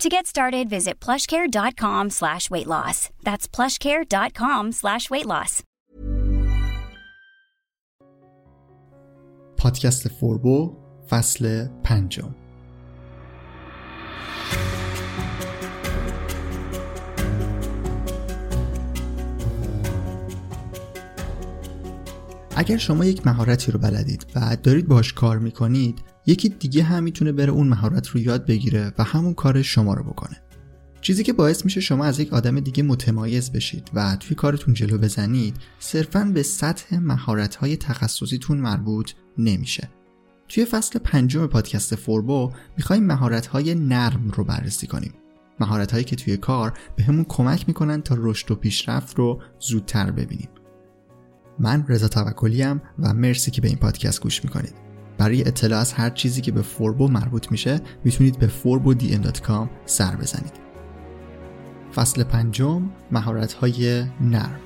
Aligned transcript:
To 0.00 0.08
get 0.10 0.26
started, 0.26 0.68
visit 0.68 1.00
plushcare.com 1.00 2.10
slash 2.10 2.50
weight 2.50 2.66
loss. 2.66 3.08
That's 3.24 3.48
plushcare.com 3.48 4.72
slash 4.72 5.10
weight 5.10 5.26
loss. 5.26 5.62
پادکست 9.56 10.08
فوربو 10.08 10.76
فصل 11.08 11.68
پنجم 11.84 12.34
اگر 22.56 22.76
شما 22.76 23.04
یک 23.04 23.26
مهارتی 23.26 23.72
رو 23.72 23.78
بلدید 23.78 24.26
و 24.34 24.56
دارید 24.62 24.88
باش 24.88 25.12
کار 25.12 25.38
می‌کنید 25.38 26.15
یکی 26.26 26.48
دیگه 26.48 26.82
هم 26.82 27.02
می‌تونه 27.02 27.32
بره 27.32 27.52
اون 27.52 27.68
مهارت 27.68 28.08
رو 28.08 28.20
یاد 28.20 28.46
بگیره 28.46 28.92
و 28.98 29.04
همون 29.04 29.34
کار 29.34 29.62
شما 29.62 29.94
رو 29.94 30.04
بکنه. 30.04 30.42
چیزی 31.00 31.24
که 31.24 31.32
باعث 31.32 31.64
میشه 31.64 31.80
شما 31.80 32.04
از 32.04 32.20
یک 32.20 32.32
آدم 32.32 32.60
دیگه 32.60 32.82
متمایز 32.82 33.52
بشید 33.52 33.90
و 33.94 34.16
توی 34.16 34.34
کارتون 34.34 34.74
جلو 34.74 34.98
بزنید 34.98 35.56
صرفا 35.78 36.30
به 36.34 36.42
سطح 36.42 36.98
مهارت‌های 36.98 37.76
تخصصیتون 37.76 38.58
مربوط 38.58 39.10
نمیشه. 39.38 39.88
توی 40.48 40.64
فصل 40.64 40.98
پنجم 40.98 41.46
پادکست 41.46 41.94
فوربو 41.94 42.52
می‌خوایم 42.76 43.04
مهارت‌های 43.04 43.74
نرم 43.74 44.30
رو 44.30 44.44
بررسی 44.44 44.86
کنیم. 44.86 45.14
مهارت‌هایی 45.60 46.04
که 46.04 46.16
توی 46.16 46.36
کار 46.36 46.78
به 46.96 47.04
همون 47.04 47.24
کمک 47.28 47.64
می‌کنن 47.68 48.02
تا 48.02 48.16
رشد 48.18 48.50
و 48.50 48.54
پیشرفت 48.54 49.18
رو 49.18 49.42
زودتر 49.60 50.10
ببینیم. 50.10 50.48
من 51.58 51.84
رضا 51.88 52.08
توکلیم 52.08 52.82
و 52.98 53.14
مرسی 53.14 53.50
که 53.50 53.60
به 53.60 53.68
این 53.68 53.76
پادکست 53.76 54.20
گوش 54.20 54.44
می‌کنید. 54.44 54.85
برای 55.18 55.48
اطلاع 55.48 55.80
از 55.80 55.92
هر 55.92 56.10
چیزی 56.10 56.40
که 56.40 56.52
به 56.52 56.62
فوربو 56.62 57.08
مربوط 57.08 57.50
میشه 57.50 57.80
می‌تونید 58.04 58.38
به 58.38 58.48
forbodm.com 58.48 59.66
سر 59.86 60.16
بزنید. 60.16 60.52
فصل 61.94 62.24
پنجم 62.24 62.90
مهارت 63.10 63.52
های 63.52 64.04
نرم. 64.20 64.65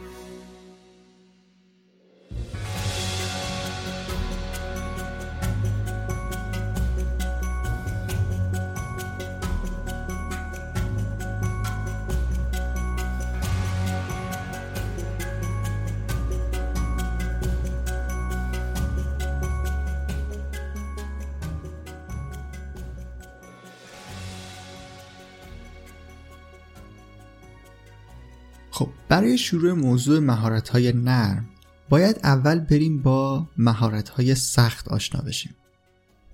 برای 29.11 29.39
شروع 29.39 29.73
موضوع 29.73 30.19
مهارت 30.19 30.69
های 30.69 30.93
نرم 30.93 31.49
باید 31.89 32.21
اول 32.25 32.59
بریم 32.59 33.03
با 33.03 33.49
مهارت 33.57 34.09
های 34.09 34.35
سخت 34.35 34.89
آشنا 34.89 35.21
بشیم. 35.21 35.55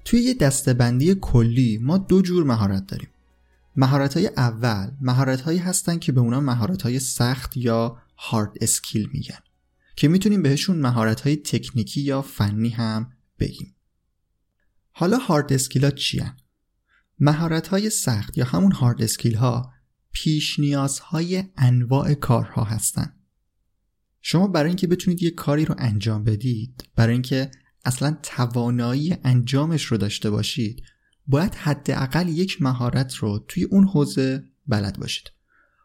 توی 0.04 0.20
یه 0.20 0.34
دسته‌بندی 0.34 1.14
کلی 1.20 1.78
ما 1.78 1.98
دو 1.98 2.22
جور 2.22 2.44
مهارت 2.44 2.86
داریم. 2.86 3.08
مهارت 3.76 4.16
های 4.16 4.26
اول 4.36 4.90
مهارت 5.00 5.40
هایی 5.40 5.58
هستن 5.58 5.98
که 5.98 6.12
به 6.12 6.20
اونا 6.20 6.40
مهارت 6.40 6.82
های 6.82 6.98
سخت 6.98 7.56
یا 7.56 7.96
hard 8.16 8.52
skill 8.60 9.08
میگن 9.12 9.38
که 9.96 10.08
می‌تونیم 10.08 10.42
بهشون 10.42 10.78
مهارت 10.78 11.20
های 11.20 11.36
تکنیکی 11.36 12.00
یا 12.00 12.22
فنی 12.22 12.68
هم 12.68 13.12
بگیم. 13.38 13.74
حالا 14.92 15.18
hard 15.18 15.52
skill 15.52 15.84
ها 15.84 15.90
چی 15.90 16.22
مهارت 17.18 17.68
های 17.68 17.90
سخت 17.90 18.38
یا 18.38 18.44
همون 18.44 18.72
hard 18.72 19.02
skill 19.02 19.34
ها 19.34 19.75
پیش 20.18 20.58
نیازهای 20.58 21.44
انواع 21.56 22.14
کارها 22.14 22.64
هستند. 22.64 23.16
شما 24.22 24.46
برای 24.46 24.68
اینکه 24.68 24.86
بتونید 24.86 25.22
یه 25.22 25.30
کاری 25.30 25.64
رو 25.64 25.74
انجام 25.78 26.24
بدید 26.24 26.88
برای 26.96 27.12
اینکه 27.12 27.50
اصلا 27.84 28.16
توانایی 28.22 29.16
انجامش 29.24 29.84
رو 29.84 29.96
داشته 29.96 30.30
باشید 30.30 30.82
باید 31.26 31.54
حداقل 31.54 32.28
یک 32.28 32.62
مهارت 32.62 33.14
رو 33.14 33.44
توی 33.48 33.64
اون 33.64 33.84
حوزه 33.84 34.44
بلد 34.66 34.98
باشید 34.98 35.32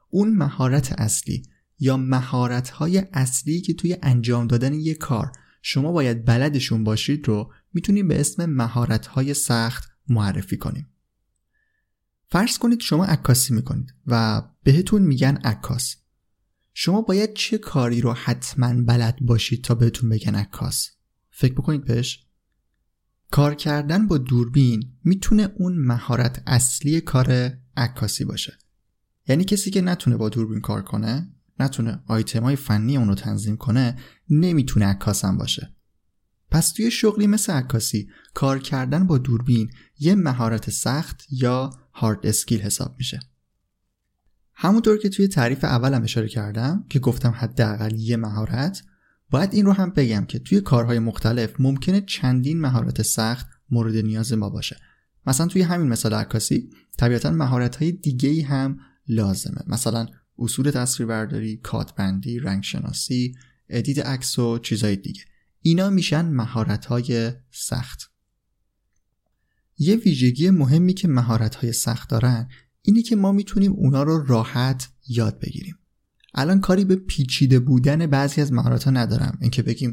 اون 0.10 0.36
مهارت 0.36 0.94
اصلی 1.00 1.44
یا 1.80 1.98
مهارت 1.98 2.70
های 2.70 3.04
اصلی 3.14 3.62
که 3.62 3.74
توی 3.74 3.98
انجام 4.02 4.48
دادن 4.48 4.74
یک 4.74 4.98
کار 4.98 5.32
شما 5.62 5.92
باید 5.92 6.26
بلدشون 6.26 6.84
باشید 6.84 7.28
رو 7.28 7.54
می‌تونیم 7.74 8.08
به 8.08 8.20
اسم 8.20 8.46
مهارت 8.46 9.08
های 9.08 9.34
سخت 9.34 9.92
معرفی 10.08 10.58
کنیم 10.58 10.91
فرض 12.32 12.58
کنید 12.58 12.80
شما 12.80 13.06
عکاسی 13.06 13.54
می‌کنید 13.54 13.94
و 14.08 14.44
بهتون 14.64 15.02
میگن 15.02 15.36
عکاس. 15.44 15.96
شما 16.74 17.02
باید 17.02 17.34
چه 17.34 17.58
کاری 17.58 18.02
رو 18.02 18.14
حتما 18.14 18.84
بلد 18.84 19.18
باشید 19.22 19.64
تا 19.64 19.76
بهتون 19.76 20.10
بگن 20.10 20.36
عکاس؟ 20.36 20.90
فکر 21.30 21.54
بکنید 21.54 21.86
بهش. 21.86 22.26
کار 23.32 23.56
کردن 23.56 24.08
با 24.08 24.18
دوربین 24.18 24.94
می‌تونه 25.04 25.50
اون 25.56 25.78
مهارت 25.78 26.44
اصلی 26.48 27.02
کار 27.02 27.58
عکاسی 27.78 28.26
باشه. 28.26 28.58
یعنی 29.28 29.44
کسی 29.44 29.72
که 29.72 29.82
نتونه 29.82 30.18
با 30.18 30.30
دوربین 30.30 30.62
کار 30.62 30.82
کنه 30.82 31.32
نتونه 31.60 32.04
آیتم 32.08 32.44
های 32.44 32.56
فنی 32.56 32.98
اونو 32.98 33.16
تنظیم 33.16 33.58
کنه 33.58 33.98
نمی‌تونه 34.30 34.86
عکاس 34.86 35.26
هم 35.26 35.38
باشه. 35.38 35.76
پس 36.52 36.72
توی 36.72 36.92
شغلی 36.92 37.28
مثل 37.28 37.54
عکاسی 37.54 38.10
کار 38.34 38.60
کردن 38.60 39.08
با 39.08 39.18
دوربین 39.18 39.72
یه 40.02 40.16
مهارت 40.16 40.70
سخت 40.70 41.26
یا 41.32 41.70
hard 41.94 42.28
skill 42.28 42.62
حساب 42.62 42.96
میشه. 42.98 43.20
همونطور 44.54 44.98
که 44.98 45.10
توی 45.10 45.28
تعریف 45.28 45.64
اولم 45.64 46.04
اشاره 46.04 46.28
کردم 46.28 46.86
که 46.90 47.00
گفتم 47.00 47.34
حداقل 47.38 47.96
یه 47.96 48.18
مهارت 48.18 48.84
باید 49.30 49.54
این 49.54 49.66
رو 49.66 49.72
هم 49.72 49.90
بگم 49.90 50.26
که 50.26 50.40
توی 50.40 50.62
کارهای 50.62 51.00
مختلف 51.00 51.54
ممکنه 51.60 52.02
چندین 52.02 52.62
مهارت 52.62 53.02
سخت 53.02 53.48
مورد 53.70 53.96
نیاز 53.96 54.34
ما 54.34 54.50
باشه. 54.50 54.78
مثلا 55.28 55.48
توی 55.48 55.62
همین 55.62 55.88
مثال 55.88 56.14
عکاسی 56.14 56.70
طبیعتا 56.98 57.32
مهارت 57.32 57.76
های 57.76 57.92
دیگه 57.92 58.30
ای 58.30 58.42
هم 58.42 58.80
لازمه. 59.08 59.62
مثلا 59.68 60.06
اصول 60.40 60.72
تصویربرداری، 60.72 61.58
کادربندی، 61.58 62.40
رنگ 62.40 62.64
شناسی، 62.64 63.36
edit 63.70 64.06
عکس 64.06 64.40
و 64.40 64.60
چیزهای 64.60 64.96
دیگه. 64.96 65.22
اینا 65.62 65.90
میشن 65.90 66.26
مهارت 66.26 66.86
های 66.86 67.32
سخت. 67.52 68.11
یه 69.82 69.96
ویژگی 69.96 70.50
مهمی 70.50 70.94
که 70.94 71.08
مهارت 71.08 71.56
های 71.56 71.74
سخت 71.74 72.10
دارن 72.10 72.50
اینه 72.82 73.02
که 73.02 73.16
ما 73.16 73.32
می‌تونیم 73.32 73.72
اونا 73.72 74.04
رو 74.04 74.26
راحت 74.26 74.90
یاد 75.08 75.40
بگیریم. 75.40 75.76
الان 76.34 76.60
کاری 76.60 76.86
به 76.86 76.96
پیچیده 76.96 77.60
بودن 77.60 78.08
بعضی 78.08 78.42
از 78.42 78.54
مهارت 78.54 78.84
ها 78.84 78.92
ندارم. 78.92 79.38
اینکه 79.42 79.62
بگیم 79.62 79.92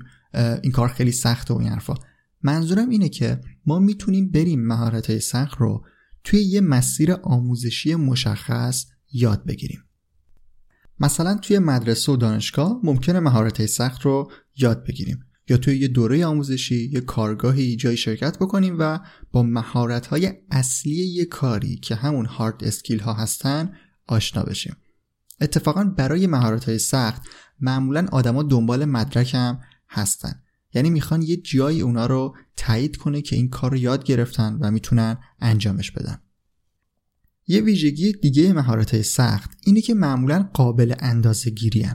این 0.62 0.72
کار 0.72 0.88
خیلی 0.88 1.12
سخته 1.12 1.54
و 1.54 1.56
این 1.56 1.68
حرفا. 1.68 1.94
منظورم 2.42 2.88
اینه 2.88 3.08
که 3.08 3.40
ما 3.66 3.78
می‌تونیم 3.78 4.30
بریم 4.30 4.66
مهارت 4.66 5.10
های 5.10 5.20
سخت 5.20 5.58
رو 5.58 5.84
توی 6.24 6.40
یه 6.40 6.60
مسیر 6.60 7.12
آموزشی 7.12 7.94
مشخص 7.94 8.86
یاد 9.12 9.44
بگیریم. 9.44 9.84
مثلا 11.00 11.34
توی 11.34 11.58
مدرسه 11.58 12.12
و 12.12 12.16
دانشگاه 12.16 12.80
ممکنه 12.82 13.20
مهارت 13.20 13.66
سخت 13.66 14.02
رو 14.02 14.32
یاد 14.56 14.84
بگیریم. 14.84 15.24
یا 15.48 15.56
توی 15.56 15.78
یه 15.78 15.88
دوره 15.88 16.26
آموزشی 16.26 16.90
یه 16.92 17.00
کارگاهی 17.00 17.76
جای 17.76 17.96
شرکت 17.96 18.38
بکنیم 18.38 18.76
و 18.78 18.98
با 19.32 19.42
مهارت 19.42 20.06
های 20.06 20.32
اصلی 20.50 20.94
یه 20.94 21.24
کاری 21.24 21.76
که 21.76 21.94
همون 21.94 22.26
هارد 22.26 22.64
اسکیل 22.64 22.98
ها 22.98 23.12
هستن 23.12 23.72
آشنا 24.06 24.42
بشیم. 24.42 24.76
اتفاقا 25.40 25.84
برای 25.84 26.26
مهارت 26.26 26.64
های 26.64 26.78
سخت 26.78 27.22
معمولا 27.60 28.06
آدما 28.12 28.42
دنبال 28.42 28.84
مدرک 28.84 29.34
هم 29.34 29.60
هستن. 29.88 30.42
یعنی 30.74 30.90
می‌خوان 30.90 31.22
یه 31.22 31.36
جایی 31.36 31.80
اونا 31.80 32.06
رو 32.06 32.36
تایید 32.56 32.96
کنه 32.96 33.22
که 33.22 33.36
این 33.36 33.48
کار 33.48 33.70
رو 33.70 33.76
یاد 33.76 34.04
گرفتن 34.04 34.58
و 34.60 34.70
می‌تونن 34.70 35.18
انجامش 35.40 35.90
بدن. 35.90 36.18
یه 37.46 37.60
ویژگی 37.60 38.12
دیگه 38.12 38.52
مهارت 38.52 38.94
های 38.94 39.02
سخت 39.02 39.50
اینه 39.66 39.80
که 39.80 39.94
معمولا 39.94 40.50
قابل 40.54 40.94
اندازه 40.98 41.50
گیری 41.50 41.86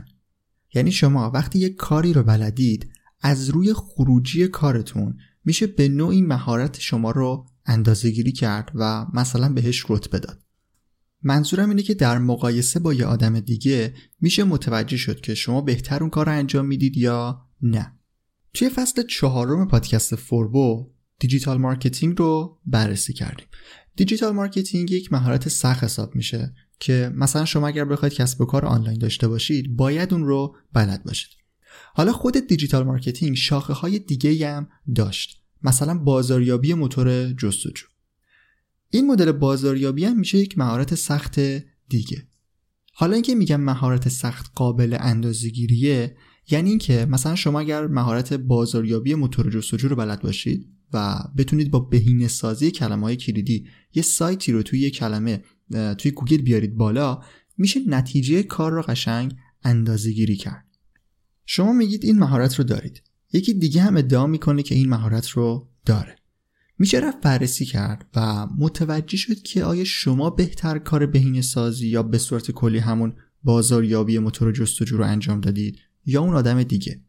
یعنی 0.74 0.92
شما 0.92 1.30
وقتی 1.30 1.58
یه 1.58 1.68
کاری 1.68 2.12
رو 2.12 2.22
بلدید 2.22 2.90
از 3.26 3.50
روی 3.50 3.72
خروجی 3.74 4.48
کارتون 4.48 5.16
میشه 5.44 5.66
به 5.66 5.88
نوعی 5.88 6.22
مهارت 6.22 6.80
شما 6.80 7.10
رو 7.10 7.46
اندازه 7.66 8.10
گیری 8.10 8.32
کرد 8.32 8.72
و 8.74 9.06
مثلا 9.14 9.52
بهش 9.52 9.84
رتبه 9.88 10.18
داد. 10.18 10.42
منظورم 11.22 11.68
اینه 11.68 11.82
که 11.82 11.94
در 11.94 12.18
مقایسه 12.18 12.80
با 12.80 12.94
یه 12.94 13.06
آدم 13.06 13.40
دیگه 13.40 13.94
میشه 14.20 14.44
متوجه 14.44 14.96
شد 14.96 15.20
که 15.20 15.34
شما 15.34 15.60
بهتر 15.60 16.00
اون 16.00 16.10
کار 16.10 16.26
رو 16.26 16.32
انجام 16.32 16.66
می‌دید 16.66 16.96
یا 16.96 17.46
نه. 17.62 17.92
توی 18.54 18.68
فصل 18.68 19.02
چهارم 19.02 19.68
پادکست 19.68 20.16
فوربو 20.16 20.90
دیجیتال 21.18 21.58
مارکتینگ 21.58 22.18
رو 22.18 22.60
بررسی 22.66 23.12
کردیم. 23.12 23.46
دیجیتال 23.96 24.32
مارکتینگ 24.32 24.90
یک 24.90 25.12
مهارت 25.12 25.48
سخت 25.48 25.84
حساب 25.84 26.14
میشه 26.14 26.54
که 26.80 27.12
مثلا 27.14 27.44
شما 27.44 27.68
اگر 27.68 27.84
بخواید 27.84 28.14
کسب 28.14 28.40
و 28.40 28.44
کار 28.44 28.64
آنلاین 28.64 28.98
داشته 28.98 29.28
باشید 29.28 29.76
باید 29.76 30.14
اون 30.14 30.24
رو 30.24 30.56
بلد 30.72 31.04
باشید. 31.04 31.43
حالا 31.94 32.12
خود 32.12 32.38
دیجیتال 32.38 32.82
مارکتینگ 32.82 33.36
شاخه 33.36 33.72
های 33.72 33.98
دیگه 33.98 34.48
هم 34.48 34.68
داشت. 34.94 35.40
مثلا 35.62 35.98
بازاریابی 35.98 36.74
موتور 36.74 37.32
جستجو. 37.32 37.86
این 38.90 39.06
مدل 39.06 39.32
بازاریابی 39.32 40.04
هم 40.04 40.18
میشه 40.18 40.38
یک 40.38 40.58
مهارت 40.58 40.94
سخت 40.94 41.40
دیگه. 41.88 42.26
حالا 42.92 43.14
اینکه 43.14 43.34
میگم 43.34 43.60
مهارت 43.60 44.08
سخت 44.08 44.52
قابل 44.54 44.96
اندازه‌گیریه 45.00 46.16
یعنی 46.50 46.70
اینکه 46.70 47.06
مثلا 47.10 47.34
شما 47.34 47.60
اگر 47.60 47.86
مهارت 47.86 48.32
بازاریابی 48.32 49.14
موتور 49.14 49.50
جستجو 49.50 49.88
رو 49.88 49.96
بلد 49.96 50.22
باشید 50.22 50.68
و 50.92 51.18
بتونید 51.36 51.70
با 51.70 51.80
بهینه 51.80 52.28
سازی 52.28 52.70
کلمه 52.70 53.02
های 53.02 53.16
کلیدی 53.16 53.66
یه 53.94 54.02
سایتی 54.02 54.52
رو 54.52 54.62
توی 54.62 54.80
یه 54.80 54.90
کلمه 54.90 55.44
توی 55.98 56.10
گوگل 56.10 56.36
بیارید 56.36 56.76
بالا 56.76 57.22
میشه 57.58 57.80
نتیجه 57.86 58.42
کار 58.42 58.72
رو 58.72 58.82
قشنگ 58.82 59.36
اندازه 59.62 60.12
گیری 60.12 60.36
کرد. 60.36 60.73
شما 61.46 61.72
میگید 61.72 62.04
این 62.04 62.18
مهارت 62.18 62.54
رو 62.54 62.64
دارید. 62.64 63.02
یکی 63.32 63.54
دیگه 63.54 63.82
هم 63.82 63.96
ادعا 63.96 64.26
می‌کنه 64.26 64.62
که 64.62 64.74
این 64.74 64.88
مهارت 64.88 65.28
رو 65.28 65.68
داره. 65.86 66.16
میشه 66.78 66.98
رفت 66.98 67.20
بررسی 67.20 67.64
کرد 67.64 68.06
و 68.16 68.46
متوجه 68.58 69.16
شد 69.16 69.42
که 69.42 69.64
آیا 69.64 69.84
شما 69.84 70.30
بهتر 70.30 70.78
کار 70.78 71.06
بهینه 71.06 71.40
سازی 71.40 71.88
یا 71.88 72.02
به 72.02 72.18
صورت 72.18 72.50
کلی 72.50 72.78
همون 72.78 73.14
بازاریابی 73.44 74.18
موتور 74.18 74.52
جستجو 74.52 74.96
رو 74.96 75.04
انجام 75.04 75.40
دادید 75.40 75.78
یا 76.06 76.22
اون 76.22 76.34
آدم 76.34 76.62
دیگه. 76.62 77.00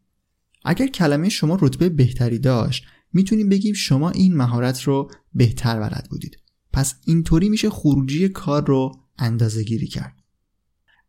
اگر 0.65 0.87
کلمه 0.87 1.29
شما 1.29 1.57
رتبه 1.61 1.89
بهتری 1.89 2.39
داشت 2.39 2.85
می‌تونیم 3.13 3.49
بگیم 3.49 3.73
شما 3.73 4.09
این 4.09 4.35
مهارت 4.37 4.81
رو 4.81 5.11
بهتر 5.33 5.79
بلد 5.79 6.07
بودید. 6.09 6.37
پس 6.73 6.95
اینطوری 7.05 7.49
میشه 7.49 7.69
خروجی 7.69 8.29
کار 8.29 8.67
رو 8.67 8.91
اندازه 9.17 9.63
گیری 9.63 9.87
کرد. 9.87 10.15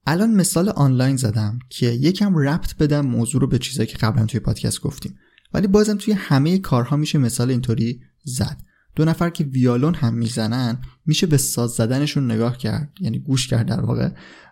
الان 0.07 0.35
مثال 0.35 0.69
آنلاین 0.69 1.17
زدم 1.17 1.59
که 1.71 1.87
یکم 1.87 2.39
ربط 2.39 2.77
بدم 2.77 3.07
موضوع 3.07 3.41
رو 3.41 3.47
به 3.47 3.59
چیزایی 3.59 3.87
که 3.87 3.97
قبلا 3.97 4.27
توی 4.27 4.41
پادکست 4.41 4.81
گفتیم. 4.81 5.19
ولی 5.55 5.67
بازم 5.67 5.97
توی 5.97 6.15
همه 6.15 6.59
کارها 6.59 6.97
میشه 6.97 7.19
مثال 7.19 7.51
اینطوری 7.51 8.01
زد. 8.25 8.57
دو 8.97 9.05
نفر 9.05 9.31
که 9.31 9.45
ویالون 9.45 9.95
هم 9.95 10.15
می‌زنن 10.15 10.79
میشه 11.07 11.27
به 11.27 11.37
ساز 11.37 11.71
زدنشون 11.71 12.31
نگاه 12.31 12.59
کرد 12.59 12.93
یعنی 13.01 13.19
گوش 13.19 13.49
کرد 13.49 13.67
در 13.67 13.81
واقع 13.81 14.11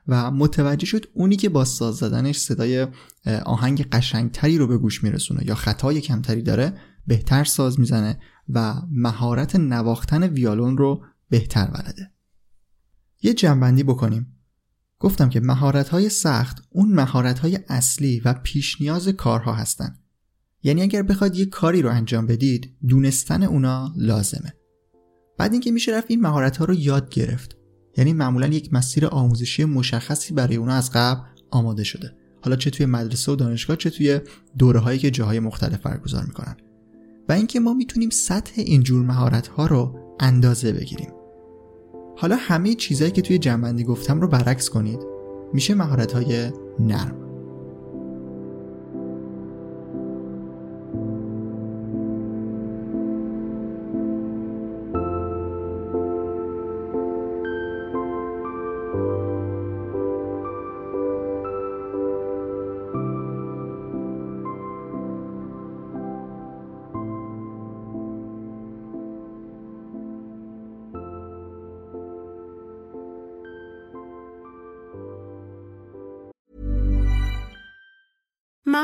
و 0.09 0.31
متوجه 0.31 0.87
شد 0.87 1.07
اونی 1.15 1.37
که 1.37 1.49
با 1.49 1.65
ساز 1.65 1.97
زدنش 1.97 2.39
صدای 2.39 2.87
آهنگ 3.45 3.89
قشنگتری 3.93 4.59
رو 4.59 4.67
به 4.67 4.79
گوش 4.79 5.05
میرسونه 5.05 5.47
یا 5.47 5.55
خطای 5.55 6.01
کمتری 6.01 6.43
داره 6.43 6.79
بهتر 7.07 7.45
ساز 7.45 7.81
می‌زنه 7.81 8.19
و 8.49 8.75
مهارت 8.91 9.57
نواختن 9.57 10.23
ویالون 10.23 10.77
رو 10.77 11.05
بهتر 11.31 11.67
بلده 11.67 12.11
یه 13.23 13.35
جنبندی 13.35 13.83
بکنیم. 13.83 14.34
گفتم 15.05 15.29
که 15.29 15.41
مهارت 15.41 15.89
های 15.89 16.09
سخت 16.09 16.63
اون 16.71 16.93
مهارت 16.93 17.39
های 17.39 17.59
اصلی 17.69 18.23
و 18.25 18.35
پیش 18.43 18.81
نیاز 18.81 19.09
کارها 19.09 19.53
هستن. 19.53 19.99
یعنی 20.63 20.83
اگر 20.83 21.03
بخواد 21.03 21.37
یه 21.37 21.47
کاری 21.47 21.83
رو 21.83 21.91
انجام 21.91 22.27
بدید 22.27 22.77
دونستن 22.89 23.43
اونا 23.43 23.93
لازمه. 23.97 24.55
بعد 25.39 25.53
اینکه 25.53 25.71
میشه 25.71 25.93
رفت 25.93 26.07
این 26.09 26.21
مهارت 26.21 26.57
ها 26.57 26.65
رو 26.65 26.75
یاد 26.75 27.11
گرفت. 27.11 27.57
یعنی 27.97 28.13
معمولا 28.13 28.47
یک 28.47 28.73
مسیر 28.73 29.07
آموزشی 29.07 29.65
مشخصی 29.65 30.35
برای 30.35 30.57
اونا 30.57 30.75
از 30.75 30.91
قبل 30.91 31.21
آماده 31.51 31.85
شده. 31.85 32.17
حالا 32.43 32.57
چه 32.57 32.71
توی 32.71 32.87
مدرسه 32.87 33.33
و 33.33 33.37
دانشگاه 33.37 33.77
چه 33.77 33.91
توی 33.91 34.21
دوره 34.59 34.81
هایی 34.81 34.99
که 34.99 35.11
جاهای 35.11 35.41
مختلف 35.41 35.81
برگزار 35.81 36.25
می‌کنن. 36.25 36.57
و 37.29 37.33
اینکه 37.33 37.61
ما 37.61 37.75
می‌تونیم 37.75 38.11
سطح 38.11 38.53
اینجور 38.57 39.05
مهارت 39.05 39.47
ها 39.47 39.67
رو 39.67 39.99
اندازه 40.21 40.73
بگیریم. 40.73 41.24
حالا 42.17 42.37
همه 42.37 42.75
چیزهایی 42.75 43.13
که 43.13 43.23
توی 43.23 43.39
جنبندی 43.39 43.85
گفتم 43.85 44.21
رو 44.21 44.29
برعکس 44.29 44.71
کنید. 44.71 45.01
میشه 45.53 45.75
مهارت 45.75 46.13
های 46.13 46.51
نرم. 46.79 47.24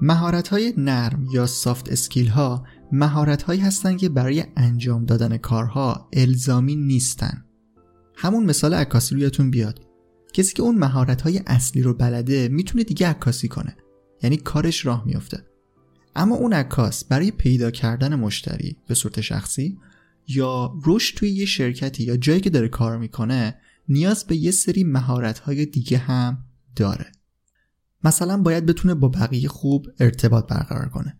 مهارت 0.00 0.48
های 0.48 0.74
نرم 0.76 1.26
یا 1.32 1.46
سافت 1.46 1.92
اسکیل 1.92 2.28
ها 2.28 2.64
مهارت 2.92 3.42
هایی 3.42 3.60
هستند 3.60 3.98
که 3.98 4.08
برای 4.08 4.44
انجام 4.56 5.04
دادن 5.04 5.36
کارها 5.36 6.08
الزامی 6.12 6.76
نیستن. 6.76 7.44
همون 8.16 8.44
مثال 8.44 8.74
عکاسی 8.74 9.14
رویتون 9.14 9.50
بیاد. 9.50 9.80
کسی 10.32 10.54
که 10.54 10.62
اون 10.62 10.78
مهارت 10.78 11.22
های 11.22 11.40
اصلی 11.46 11.82
رو 11.82 11.94
بلده 11.94 12.48
می‌تونه 12.48 12.84
دیگه 12.84 13.06
عکاسی 13.08 13.48
کنه. 13.48 13.76
یعنی 14.22 14.36
کارش 14.36 14.86
راه 14.86 15.04
میفته 15.06 15.44
اما 16.16 16.36
اون 16.36 16.52
عکاس 16.52 17.04
برای 17.04 17.30
پیدا 17.30 17.70
کردن 17.70 18.14
مشتری 18.14 18.76
به 18.88 18.94
صورت 18.94 19.20
شخصی 19.20 19.78
یا 20.28 20.74
رشد 20.86 21.16
توی 21.16 21.30
یه 21.30 21.44
شرکتی 21.44 22.04
یا 22.04 22.16
جایی 22.16 22.40
که 22.40 22.50
داره 22.50 22.68
کار 22.68 22.98
می‌کنه 22.98 23.54
نیاز 23.88 24.24
به 24.24 24.36
یه 24.36 24.50
سری 24.50 24.84
مهارت 24.84 25.38
های 25.38 25.66
دیگه 25.66 25.98
هم 25.98 26.44
داره. 26.76 27.12
مثلا 28.04 28.36
باید 28.36 28.66
بتونه 28.66 28.94
با 28.94 29.08
بقیه 29.08 29.48
خوب 29.48 29.86
ارتباط 30.00 30.46
برقرار 30.46 30.88
کنه. 30.88 31.18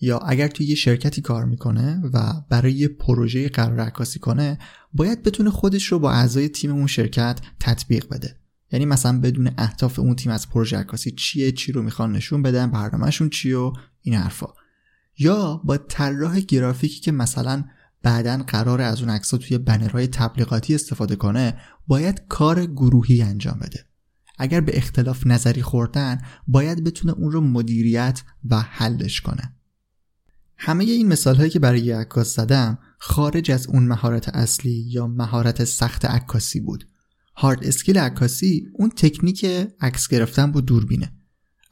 یا 0.00 0.18
اگر 0.18 0.48
توی 0.48 0.66
یه 0.66 0.74
شرکتی 0.74 1.20
کار 1.20 1.44
می‌کنه 1.44 2.02
و 2.12 2.32
برای 2.48 2.72
یه 2.72 2.88
پروژه 2.88 3.48
قرار 3.48 3.80
عکاسی 3.80 4.18
کنه 4.18 4.58
باید 4.92 5.22
بتونه 5.22 5.50
خودش 5.50 5.84
رو 5.84 5.98
با 5.98 6.12
اعضای 6.12 6.48
تیم 6.48 6.70
اون 6.70 6.86
شرکت 6.86 7.40
تطبیق 7.60 8.08
بده. 8.08 8.36
یعنی 8.72 8.84
مثلا 8.84 9.20
بدون 9.20 9.50
اهداف 9.58 9.98
اون 9.98 10.16
تیم 10.16 10.32
از 10.32 10.48
پروژه 10.48 10.76
عکاسی 10.76 11.10
چیه 11.10 11.52
چی 11.52 11.72
رو 11.72 11.82
می‌خوان 11.82 12.12
نشون 12.12 12.42
بدن 12.42 12.70
برنامهشون 12.70 13.30
چی 13.30 13.52
و 13.52 13.72
این 14.02 14.14
حرفا. 14.14 14.46
یا 15.18 15.60
با 15.64 15.76
طراح 15.76 16.40
گرافیکی 16.40 17.00
که 17.00 17.12
مثلا 17.12 17.64
بعدا 18.02 18.44
قرار 18.46 18.80
از 18.80 19.00
اون 19.00 19.10
عکس‌ها 19.10 19.38
توی 19.38 19.58
بنرهای 19.58 20.06
تبلیغاتی 20.06 20.74
استفاده 20.74 21.16
کنه 21.16 21.56
باید 21.86 22.22
کار 22.28 22.66
گروهی 22.66 23.22
انجام 23.22 23.58
بده. 23.62 23.89
اگر 24.40 24.60
به 24.60 24.76
اختلاف 24.76 25.26
نظری 25.26 25.62
خوردن 25.62 26.20
باید 26.46 26.84
بتونه 26.84 27.12
اون 27.12 27.32
رو 27.32 27.40
مدیریت 27.40 28.22
و 28.50 28.60
حلش 28.60 29.20
کنه. 29.20 29.54
همه 30.56 30.84
این 30.84 31.08
مثال 31.08 31.36
هایی 31.36 31.50
که 31.50 31.58
برای 31.58 31.92
عکاس 31.92 32.34
زدم 32.34 32.78
خارج 32.98 33.50
از 33.50 33.66
اون 33.66 33.82
مهارت 33.82 34.28
اصلی 34.28 34.84
یا 34.86 35.06
مهارت 35.06 35.64
سخت 35.64 36.04
عکاسی 36.04 36.60
بود. 36.60 36.88
هارد 37.36 37.64
اسکیل 37.64 37.98
عکاسی 37.98 38.66
اون 38.72 38.90
تکنیک 38.90 39.44
عکس 39.80 40.08
گرفتن 40.08 40.52
با 40.52 40.60
دوربینه. 40.60 41.12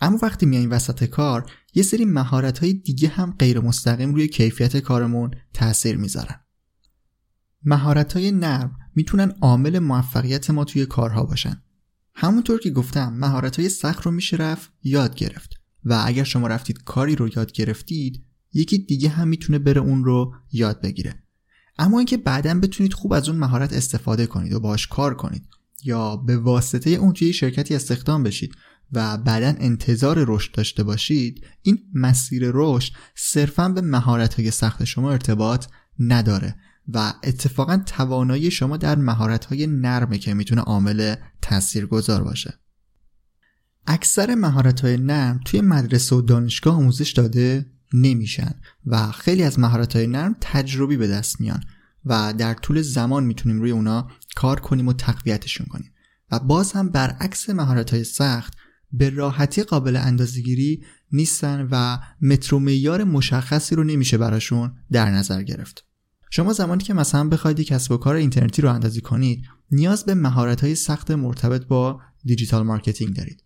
اما 0.01 0.19
وقتی 0.23 0.47
میاییم 0.47 0.71
وسط 0.71 1.05
کار 1.05 1.51
یه 1.75 1.83
سری 1.83 2.05
مهارت 2.05 2.59
های 2.59 2.73
دیگه 2.73 3.09
هم 3.09 3.35
غیر 3.39 3.61
مستقیم 3.61 4.15
روی 4.15 4.29
کیفیت 4.29 4.77
کارمون 4.77 5.31
تاثیر 5.53 5.97
می‌ذارن. 5.97 6.41
مهارت 7.65 8.13
های 8.13 8.31
نرم 8.31 8.79
می‌تونن 8.95 9.33
عامل 9.41 9.79
موفقیت 9.79 10.51
ما 10.51 10.65
توی 10.65 10.87
کارها 10.87 11.25
باشن. 11.25 11.63
همونطور 12.21 12.61
که 12.61 12.71
گفتم 12.71 13.13
مهارت 13.13 13.59
های 13.59 13.69
سخت 13.69 14.03
رو 14.03 14.11
میشه 14.11 14.37
رفت 14.37 14.73
یاد 14.83 15.15
گرفت. 15.15 15.55
و 15.85 16.03
اگر 16.07 16.25
شما 16.25 16.47
رفتید 16.47 16.85
کاری 16.85 17.17
رو 17.17 17.29
یاد 17.37 17.53
گرفتید 17.53 18.25
یکی 18.53 18.79
دیگه 18.79 19.09
هم 19.09 19.29
می‌تونه 19.29 19.59
بره 19.59 19.81
اون 19.81 20.05
رو 20.05 20.35
یاد 20.53 20.81
بگیره. 20.81 21.23
اما 21.79 21.99
اینکه 21.99 22.17
بعدا 22.17 22.55
بتونید 22.55 22.93
خوب 22.93 23.13
از 23.13 23.29
اون 23.29 23.39
مهارت 23.39 23.73
استفاده 23.73 24.27
کنید 24.27 24.53
و 24.53 24.61
باش 24.61 24.87
کار 24.87 25.15
کنید 25.15 25.49
یا 25.85 26.17
به 26.17 26.37
واسطه 26.37 26.91
اون 26.91 27.13
توی 27.13 27.33
شرکتی 27.33 27.75
استخدام 27.75 28.23
بشید 28.23 28.55
و 28.93 29.17
بعدا 29.17 29.55
انتظار 29.59 30.25
رشد 30.29 30.55
داشته 30.55 30.83
باشید 30.83 31.47
این 31.63 31.79
مسیر 31.95 32.43
رشد 32.55 32.93
صرفا 33.15 33.69
به 33.69 33.81
مهارت 33.81 34.35
های 34.35 34.51
سخت 34.51 34.85
شما 34.85 35.13
ارتباط 35.13 35.67
نداره. 35.99 36.57
و 36.89 37.13
اتفاقا 37.25 37.83
توانایی 37.87 38.51
شما 38.51 38.77
در 38.77 38.99
مهارت 38.99 39.45
های 39.45 39.67
نرمه 39.67 40.19
که 40.19 40.35
می‌تونه 40.35 40.61
عامل 40.63 41.15
گذار 41.91 42.25
باشه. 42.25 42.55
اکثر 43.87 44.35
مهارت 44.35 44.81
های 44.81 44.97
نرم 44.97 45.41
توی 45.45 45.61
مدرسه 45.61 46.17
و 46.17 46.21
دانشگاه 46.21 46.77
آموزش 46.77 47.13
داده 47.13 47.67
نمیشن 47.93 48.55
و 48.87 49.11
خیلی 49.11 49.43
از 49.43 49.59
مهارت 49.59 49.97
های 49.97 50.07
نرم 50.07 50.37
تجربی 50.41 50.97
به 50.97 51.09
دست 51.09 51.41
میان 51.41 51.63
و 52.05 52.35
در 52.39 52.55
طول 52.55 52.83
زمان 52.83 53.25
می‌تونیم 53.25 53.61
روی 53.61 53.71
اونا 53.71 54.09
کار 54.37 54.61
کنیم 54.61 54.89
و 54.89 54.93
تقویتشون 54.93 55.67
کنیم. 55.67 55.93
و 56.31 56.39
باز 56.39 56.73
هم 56.73 56.89
برعکس 56.89 57.51
مهارت 57.51 57.91
های 57.91 58.05
سخت 58.05 58.55
به 58.93 59.11
راحتی 59.11 59.63
قابل 59.63 59.97
اندازگیری 59.97 60.85
نیستن 61.13 61.69
و 61.71 61.99
متر 62.23 62.48
و 62.48 62.57
معیار 62.57 63.05
مشخصی 63.05 63.75
رو 63.75 63.85
نمیشه 63.85 64.19
براشون 64.19 64.73
در 64.91 65.11
نظر 65.11 65.43
گرفت. 65.43 65.88
شما 66.31 66.53
زمانی 66.53 66.85
که 66.85 66.95
مثلا 66.95 67.29
بخواید 67.29 67.61
کسب 67.61 67.93
و 67.93 67.97
کار 67.97 68.15
اینترنتی 68.15 68.63
راه 68.63 68.73
اندازی 68.73 69.01
کنید 69.01 69.45
نیاز 69.71 70.05
به 70.05 70.15
مهارت 70.15 70.61
های 70.61 70.75
سخت 70.75 71.11
مرتبط 71.11 71.67
با 71.67 72.01
دیجیتال 72.25 72.63
مارکتینگ 72.63 73.17
دارید. 73.17 73.45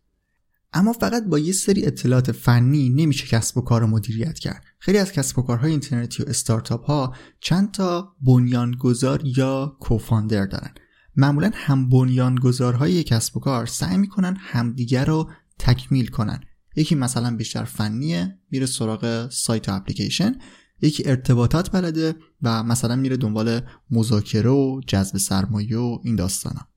اما 0.72 0.92
فقط 0.92 1.24
با 1.24 1.38
یه 1.38 1.52
سری 1.52 1.86
اطلاعات 1.86 2.32
فنی 2.32 2.88
نمیشه 2.88 3.26
کسب 3.26 3.58
و 3.58 3.60
کار 3.60 3.84
مدیریت 3.84 4.38
کرد. 4.38 4.64
خیلی 4.78 4.98
از 4.98 5.12
کسب 5.12 5.38
و 5.38 5.42
کارهای 5.42 5.70
اینترنتی 5.70 6.22
و 6.22 6.28
استارتاپ 6.28 6.84
ها 6.84 7.14
چند 7.40 7.70
تا 7.70 8.16
بنیانگذار 8.20 9.22
یا 9.24 9.76
co-founder 9.80 10.46
دارن. 10.46 10.70
معمولا 11.16 11.50
هم 11.54 11.88
بنیانگذارهای 11.88 13.04
کسب 13.04 13.36
و 13.36 13.40
کار 13.40 13.66
سعی 13.66 13.96
می‌کنن 13.96 14.36
همدیگر 14.38 15.04
رو 15.04 15.30
تکمیل 15.58 16.06
کنن. 16.06 16.40
یکی 16.76 16.94
مثلا 16.94 17.36
بیشتر 17.36 17.64
فنیه 17.64 18.38
میره 18.50 18.66
سراغ 18.66 19.30
سایت 19.30 19.68
و 19.68 19.72
اپلیکیشن. 19.72 20.34
یکی 20.82 21.02
ارتباطات 21.06 21.70
بلده 21.70 22.14
و 22.42 22.62
مثلا 22.62 22.96
میره 22.96 23.16
دنبال 23.16 23.60
مذاکره 23.90 24.50
و 24.50 24.80
جذب 24.86 25.16
سرمایه 25.18 25.78
و 25.78 25.98
این 26.04 26.16
داستانا. 26.16 26.68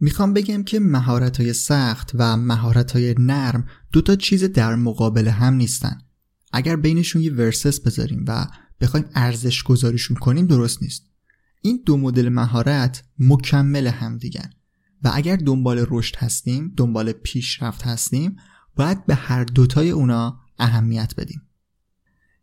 می‌خوام 0.00 0.32
بگم 0.32 0.62
که 0.62 0.80
مهارت 0.80 1.40
های 1.40 1.52
سخت 1.52 2.10
و 2.14 2.36
مهارت 2.36 2.90
های 2.90 3.14
نرم 3.18 3.66
دو 3.92 4.00
تا 4.00 4.16
چیز 4.16 4.44
در 4.44 4.74
مقابل 4.74 5.28
هم 5.28 5.54
نیستن. 5.54 5.98
اگر 6.52 6.76
بینشون 6.76 7.22
یه 7.22 7.32
ورسس 7.32 7.80
بذاریم 7.80 8.24
و 8.28 8.46
بخوایم 8.80 9.06
ارزش 9.14 9.62
گذاریشون 9.62 10.16
کنیم 10.16 10.46
درست 10.46 10.82
نیست. 10.82 11.02
این 11.62 11.82
دو 11.86 11.96
مدل 11.96 12.28
مهارت 12.28 13.04
مکمل 13.18 13.86
هم 13.86 14.18
دیگن. 14.18 14.50
و 15.02 15.10
اگر 15.14 15.36
دنبال 15.36 15.86
رشد 15.90 16.16
هستیم 16.16 16.74
دنبال 16.76 17.12
پیشرفت 17.12 17.82
هستیم 17.82 18.36
باید 18.76 19.06
به 19.06 19.14
هر 19.14 19.44
دوتای 19.44 19.90
اونا 19.90 20.40
اهمیت 20.58 21.14
بدیم. 21.16 21.47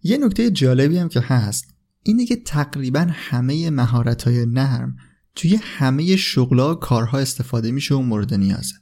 یه 0.07 0.17
نکته 0.17 0.51
جالبی 0.51 0.97
هم 0.97 1.09
که 1.09 1.19
هست 1.19 1.75
اینه 2.03 2.25
که 2.25 2.35
تقریبا 2.35 3.07
همه 3.09 3.69
مهارت 3.69 4.23
های 4.23 4.45
نرم 4.45 4.95
توی 5.35 5.59
همه 5.61 6.15
شغلا 6.15 6.71
و 6.71 6.75
کارها 6.75 7.19
استفاده 7.19 7.71
میشه 7.71 7.95
و 7.95 8.01
مورد 8.01 8.33
نیازه 8.33 8.75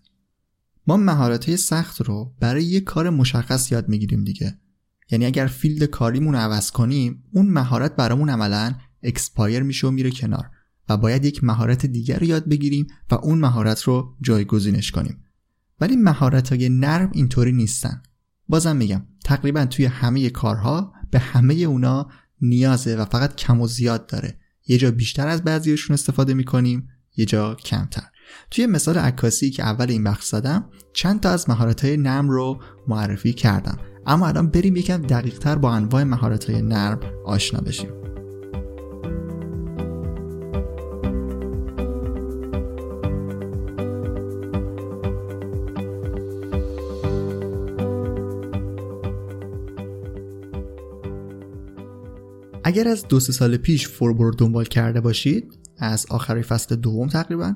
ما 0.88 0.98
مهارت 0.98 1.46
های 1.46 1.58
سخت 1.58 2.01
رو 2.01 2.34
برای 2.39 2.63
یه 2.63 2.80
کار 2.80 3.10
مشخص 3.10 3.72
یاد 3.72 3.89
می‌گیریم 3.89 4.24
دیگه. 4.24 4.60
یعنی 5.12 5.25
اگر 5.25 5.48
فیلد 5.48 5.84
کاریمون 5.84 6.36
عوض 6.36 6.72
کنیم 6.72 7.24
اون 7.32 7.50
مهارت 7.50 7.96
برامون 7.96 8.30
عملا 8.30 8.74
expire 9.03 9.63
میشه 9.63 9.88
و 9.88 9.92
میره 9.92 10.12
کنار 10.12 10.50
و 10.89 10.98
باید 10.98 11.25
یک 11.25 11.44
مهارت 11.44 11.86
دیگر 11.86 12.20
رو 12.20 12.25
یاد 12.25 12.50
بگیریم 12.50 12.88
و 13.12 13.15
اون 13.15 13.39
مهارت 13.39 13.82
رو 13.82 14.15
جایگزینش 14.22 14.92
کنیم. 14.92 15.24
ولی 15.80 15.96
مهارت 15.96 16.50
های 16.50 16.70
نرم 16.70 17.10
اینطوری 17.13 17.51
نیستن. 17.51 18.01
بازم 18.48 18.75
میگم 18.75 19.06
تقریبا 19.25 19.65
توی 19.65 19.86
همه 19.86 20.30
کارها 20.30 20.94
به 21.13 21.20
همه 21.20 21.53
اونا 21.53 22.08
نیازه 22.41 22.96
و 22.96 23.05
فقط 23.05 23.36
کم 23.36 23.62
و 23.62 23.67
زیاد 23.67 24.05
داره. 24.05 24.38
یه 24.67 24.77
جا 24.77 24.91
بیشتر 24.91 25.27
از 25.27 25.43
بعضیشون 25.43 25.93
استفاده 25.93 26.34
می‌کنیم 26.34 26.88
یه 27.17 27.25
جا 27.25 27.55
کمتر. 27.55 28.03
توی 28.51 28.65
مثال 28.65 28.98
عکاسی 28.98 29.51
که 29.51 29.63
اول 29.63 29.89
این 29.89 30.03
بخش 30.03 30.25
زدم 30.25 30.70
چند 30.93 31.20
تا 31.20 31.29
از 31.29 31.50
مهارت 31.50 31.86
های 31.86 31.98
نرم 31.98 32.29
رو 32.29 32.60
معرفی 32.88 33.34
کردم. 33.34 33.77
اما 34.08 34.27
الان 34.27 34.48
بریم 34.48 34.75
یکم 34.75 35.01
دقیق 35.01 35.38
تر 35.38 35.55
با 35.55 35.74
انواع 35.74 36.03
مهارت 36.03 36.50
های 36.50 36.62
نرم 36.62 37.00
آشنا 37.25 37.62
بشیم. 37.62 38.02
اگر 52.74 52.88
از 52.88 53.08
دو 53.08 53.20
سال 53.20 53.58
پیش 53.58 53.88
فوربورد 53.88 54.38
دنبال 54.38 54.65
کرده 54.65 55.01
باشید 55.01 55.60
از 55.77 56.06
آخرای 56.10 56.41
فصل 56.42 56.75
دوم 56.75 57.08
تقریبا 57.08 57.56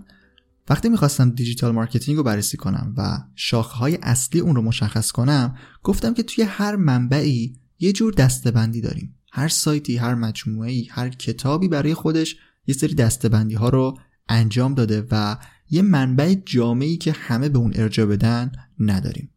وقتی 0.69 0.89
می‌خواستم 0.89 1.29
دیجیتال 1.29 1.71
مارکتینگ 1.71 2.17
رو 2.17 2.23
بررسی 2.23 2.57
کنم 2.57 2.93
و 2.97 3.17
شاخه 3.35 3.77
های 3.77 3.97
اصلی 4.01 4.39
اون 4.39 4.55
رو 4.55 4.61
مشخص 4.61 5.11
کنم 5.11 5.57
گفتم 5.83 6.13
که 6.13 6.23
توی 6.23 6.43
هر 6.43 6.75
منبعی 6.75 7.59
یه 7.79 7.93
جور 7.93 8.13
دسته‌بندی 8.13 8.81
داریم. 8.81 9.15
هر 9.31 9.47
سایتی 9.47 9.97
هر 9.97 10.15
مجموعه 10.15 10.83
هر 10.89 11.09
کتابی 11.09 11.67
برای 11.67 11.93
خودش 11.93 12.35
یه 12.67 12.75
سری 12.75 12.95
دسته‌بندی 12.95 13.55
ها 13.55 13.69
رو 13.69 13.97
انجام 14.29 14.73
داده 14.73 15.07
و 15.11 15.37
یه 15.69 15.81
منبع 15.81 16.35
جامعی 16.45 16.97
که 16.97 17.11
همه 17.11 17.49
به 17.49 17.59
اون 17.59 17.71
ارجاع 17.75 18.05
بدن 18.05 18.51
نداریم. 18.79 19.29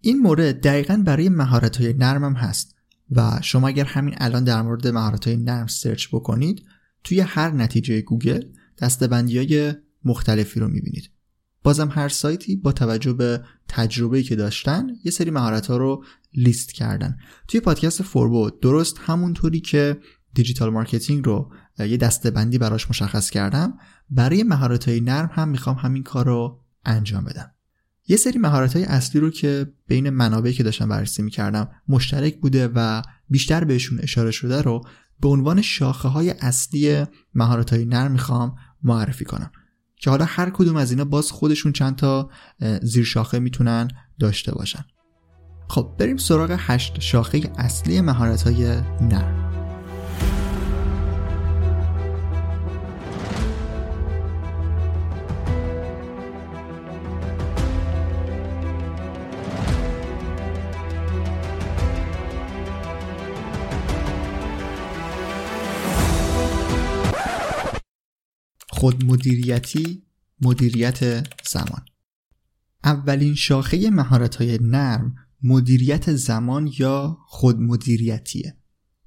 این 0.00 0.18
مورد 0.18 0.60
دقیقا 0.60 1.02
برای 1.06 1.28
مهارت 1.28 1.76
های 1.76 1.92
نرمم 1.92 2.34
هست. 2.34 2.77
و 3.10 3.40
شما 3.42 3.68
اگر 3.68 3.84
همین 3.84 4.14
الان 4.18 4.44
در 4.44 4.62
مورد 4.62 4.88
مهارت 4.88 5.26
های 5.26 5.36
نرم 5.36 5.66
search 5.66 6.08
بکنید 6.12 6.62
توی 7.04 7.20
هر 7.20 7.50
نتیجه 7.50 8.00
گوگل 8.00 8.42
دسته‌بندی 8.78 9.38
های 9.38 9.74
مختلفی 10.04 10.60
رو 10.60 10.68
می‌بینید. 10.68 11.10
بازم 11.62 11.88
هر 11.92 12.08
سایتی 12.08 12.56
با 12.56 12.72
توجه 12.72 13.12
به 13.12 13.42
تجربه‌ای 13.68 14.22
که 14.22 14.36
داشتن 14.36 14.86
یه 15.04 15.10
سری 15.10 15.30
مهارت 15.30 15.66
ها 15.66 15.76
رو 15.76 16.04
لیست 16.34 16.72
کردن. 16.72 17.16
توی 17.48 17.60
پادکست 17.60 18.02
فوربود 18.02 18.60
درست 18.60 18.96
همونطوری 19.00 19.60
که 19.60 19.98
دیجیتال 20.34 20.70
مارکتینگ 20.70 21.24
رو 21.24 21.52
یه 21.78 21.96
دسته‌بندی 21.96 22.58
براش 22.58 22.90
مشخص 22.90 23.30
کردم 23.30 23.78
برای 24.10 24.42
مهارت 24.42 24.88
های 24.88 25.00
نرم 25.00 25.30
هم 25.32 25.48
می‌خوام 25.48 25.76
همین 25.76 26.02
کار 26.02 26.26
رو 26.26 26.64
انجام 26.84 27.24
بدم. 27.24 27.54
یه 28.08 28.16
سری 28.16 28.38
مهارت 28.38 28.76
های 28.76 28.84
اصلی 28.84 29.20
رو 29.20 29.30
که 29.30 29.72
بین 29.86 30.10
منابعی 30.10 30.52
که 30.52 30.62
داشتم 30.62 30.88
بررسی 30.88 31.22
می‌کردم 31.22 31.70
مشترک 31.88 32.40
بوده 32.40 32.68
و 32.74 33.02
بیشتر 33.30 33.64
بهشون 33.64 33.98
اشاره 34.02 34.30
شده 34.30 34.62
رو 34.62 34.84
به 35.20 35.28
عنوان 35.28 35.62
شاخه 35.62 36.08
های 36.08 36.30
اصلی 36.30 37.04
مهارت 37.34 37.72
های 37.72 37.84
نرم 37.84 38.12
می‌خوام 38.12 38.54
معرفی 38.82 39.24
کنم. 39.24 39.50
که 39.96 40.10
حالا 40.10 40.24
هر 40.24 40.50
کدوم 40.50 40.76
از 40.76 40.90
اینا 40.90 41.04
باز 41.04 41.30
خودشون 41.30 41.72
چند 41.72 41.96
تا 41.96 42.30
زیر 42.82 43.04
شاخه 43.04 43.38
می‌تونن 43.38 43.88
داشته 44.18 44.52
باشن. 44.52 44.84
خب 45.68 45.94
بریم 45.98 46.16
سراغ 46.16 46.56
هشت 46.58 47.00
شاخه 47.00 47.40
اصلی 47.58 48.00
مهارت 48.00 48.42
های 48.42 48.64
نرم. 49.00 49.47
خودمدیریتی 68.78 70.02
مدیریت 70.40 71.26
زمان. 71.48 71.84
اولین 72.84 73.34
شاخه 73.34 73.90
مهارت 73.90 74.36
های 74.36 74.58
نرم 74.62 75.14
مدیریت 75.42 76.14
زمان 76.14 76.70
یا 76.78 77.18
خودمدیریتیه 77.26 78.56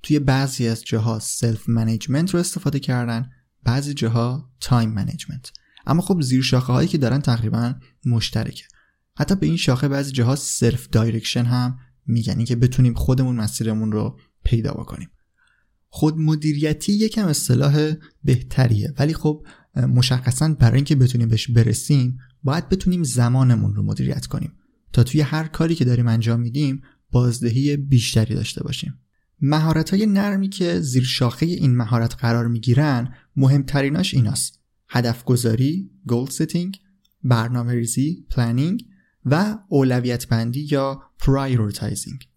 توی 0.03 0.19
بعضی 0.19 0.67
از 0.67 0.83
جاها 0.83 1.19
self 1.19 1.69
management 1.69 2.33
رو 2.33 2.39
استفاده 2.39 2.79
کردن 2.79 3.29
بعضی 3.63 3.93
جاها 3.93 4.51
time 4.59 4.89
management 4.89 5.51
اما 5.87 6.01
خب 6.01 6.21
زیر 6.21 6.41
شاخه 6.41 6.73
هایی 6.73 6.87
که 6.87 6.97
دارن 6.97 7.21
تقریبا 7.21 7.73
مشترکه. 8.05 8.63
حتی 9.17 9.35
به 9.35 9.47
این 9.47 9.57
شاخه 9.57 9.87
بعضی 9.87 10.11
جاها 10.11 10.35
self 10.35 10.89
direction 10.89 11.45
هم 11.45 11.79
میگن. 12.05 12.43
که 12.43 12.55
بتونیم 12.55 12.93
خودمون 12.93 13.35
مسیرمون 13.35 13.91
رو 13.91 14.19
پیدا 14.43 14.71
بکنیم. 14.71 15.09
خود 15.93 16.17
مدیریتی 16.17 16.93
یکم 16.93 17.27
اصطلاح 17.27 17.93
بهتریه. 18.23 18.93
ولی 18.99 19.13
خب 19.13 19.45
مشخصا 19.75 20.55
برای 20.59 20.75
اینکه 20.75 20.95
بتونیم 20.95 21.29
بهش 21.29 21.47
برسیم 21.47 22.17
باید 22.43 22.69
بتونیم 22.69 23.03
زمانمون 23.03 23.75
رو 23.75 23.83
مدیریت 23.83 24.25
کنیم. 24.25 24.53
تا 24.93 25.03
توی 25.03 25.21
هر 25.21 25.47
کاری 25.47 25.75
که 25.75 25.85
داریم 25.85 26.07
انجام 26.07 26.39
میدیم 26.39 26.81
بازدهی 27.11 27.77
بیشتری 27.77 28.35
داشته 28.35 28.63
باشیم. 28.63 28.99
مهارت 29.41 29.89
های 29.89 30.05
نرمی 30.05 30.49
که 30.49 30.79
زیر 30.79 31.03
شاخه 31.03 31.45
این 31.45 31.75
مهارت 31.75 32.15
قرار 32.15 32.47
می‌گیرن 32.47 33.13
مهمتریناش 33.35 34.13
ایناست. 34.13 34.59
هدف 34.89 35.23
گذاری 35.23 35.91
goal 36.05 36.29
setting 36.29 36.79
برنامه 37.23 37.73
ریزی 37.73 38.25
planning 38.29 38.85
و 39.25 39.57
اولویت 39.67 40.27
بندی 40.27 40.67
یا 40.71 41.01
prioritizing 41.19 42.27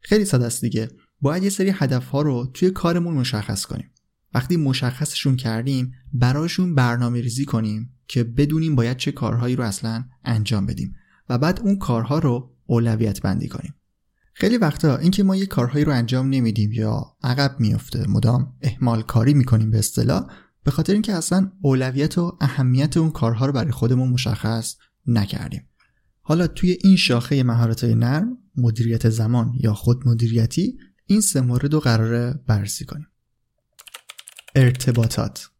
خیلی 0.00 0.24
ساده 0.24 0.46
است 0.46 0.60
دیگه. 0.60 0.88
باید 1.20 1.42
یه 1.42 1.50
سری 1.50 1.70
هدف 1.74 2.08
ها 2.08 2.22
رو 2.22 2.50
توی 2.54 2.70
کارمون 2.70 3.14
مشخص 3.14 3.66
کنیم. 3.66 3.90
وقتی 4.34 4.56
مشخصشون 4.56 5.36
کردیم 5.36 5.92
براشون 6.12 6.74
برنامه 6.74 7.20
ریزی 7.20 7.44
کنیم 7.44 7.94
که 8.08 8.24
بدونیم 8.24 8.76
باید 8.76 8.96
چه 8.96 9.12
کارهایی 9.12 9.56
رو 9.56 9.64
اصلا 9.64 10.04
انجام 10.24 10.66
بدیم 10.66 10.94
و 11.28 11.38
بعد 11.38 11.60
اون 11.60 11.78
کارها 11.78 12.18
رو 12.18 12.56
اولویت 12.66 13.22
بندی 13.22 13.48
کنیم. 13.48 13.74
خیلی 14.34 14.56
وقتا 14.56 14.96
اینکه 14.96 15.22
ما 15.22 15.36
یه 15.36 15.46
کارهایی 15.46 15.84
رو 15.84 15.92
انجام 15.92 16.28
نمیدیم 16.28 16.72
یا 16.72 17.16
عقب 17.22 17.60
میفته 17.60 18.08
مدام 18.08 18.54
اهمال 18.62 19.02
کاری 19.02 19.34
می‌کنیم 19.34 19.70
به 19.70 19.78
اصطلاح 19.78 20.26
به 20.64 20.70
خاطر 20.70 20.92
اینکه 20.92 21.12
اصلا 21.14 21.52
اولویت 21.62 22.18
و 22.18 22.36
اهمیت 22.40 22.96
اون 22.96 23.10
کارها 23.10 23.46
رو 23.46 23.52
برای 23.52 23.70
خودمون 23.70 24.08
مشخص 24.08 24.76
نکردیم. 25.06 25.68
حالا 26.20 26.46
توی 26.46 26.78
این 26.84 26.96
شاخه 26.96 27.42
مهارت 27.42 27.84
نرم 27.84 28.38
مدیریت 28.56 29.08
زمان 29.08 29.52
یا 29.60 29.74
خود 29.74 30.08
مدیریتی 30.08 30.78
این 31.06 31.20
سه 31.20 31.40
مورد 31.40 31.74
رو 31.74 31.80
قراره 31.80 32.34
بررسی 32.46 32.84
کنیم. 32.84 33.06
ارتباطات. 34.58 35.50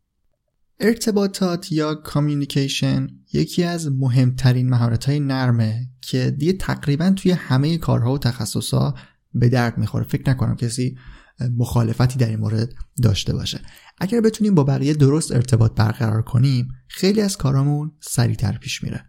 ارتباطات 0.81 1.73
یا 1.73 1.95
کامیونیکیشن 1.95 3.07
یکی 3.33 3.65
از 3.65 3.93
مهمترین 3.93 4.69
مهارت 4.71 5.05
های 5.05 5.21
نرمه 5.21 5.89
که 6.01 6.31
دیگه 6.31 6.53
تقریبا 6.53 7.11
توی 7.11 7.31
همه 7.31 7.79
کارها 7.79 8.13
و 8.13 8.19
تخصصها 8.19 8.95
به 9.35 9.49
درد 9.49 9.79
می‌خوره. 9.79 10.05
فکر 10.05 10.31
نکنم 10.31 10.57
کسی 10.57 10.99
مخالفتی 11.57 12.19
در 12.19 12.29
این 12.29 12.39
مورد 12.39 12.75
داشته 13.03 13.33
باشه. 13.33 13.61
اگر 13.99 14.21
بتونیم 14.21 14.55
با 14.55 14.65
بقیه 14.65 14.95
درست 14.95 15.33
ارتباط 15.33 15.75
برقرار 15.75 16.23
کنیم 16.23 16.69
خیلی 16.89 17.21
از 17.21 17.37
کارامون 17.37 17.93
سریعتر 18.01 18.53
پیش 18.53 18.83
میره. 18.83 19.05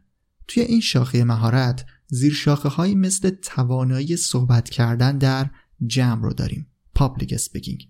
توی 0.47 0.63
این 0.63 0.82
شاخه 0.82 1.23
مهارت 1.23 1.86
زیر 2.08 2.34
شاخه 2.34 2.69
هایی 2.69 2.95
مثل 2.95 3.30
توانایی 3.30 4.17
صحبت 4.17 4.69
کردن 4.69 5.17
در 5.17 5.49
جمع 5.88 6.23
رو 6.23 6.34
داریم. 6.34 6.67
public 6.96 7.34
speaking 7.34 7.88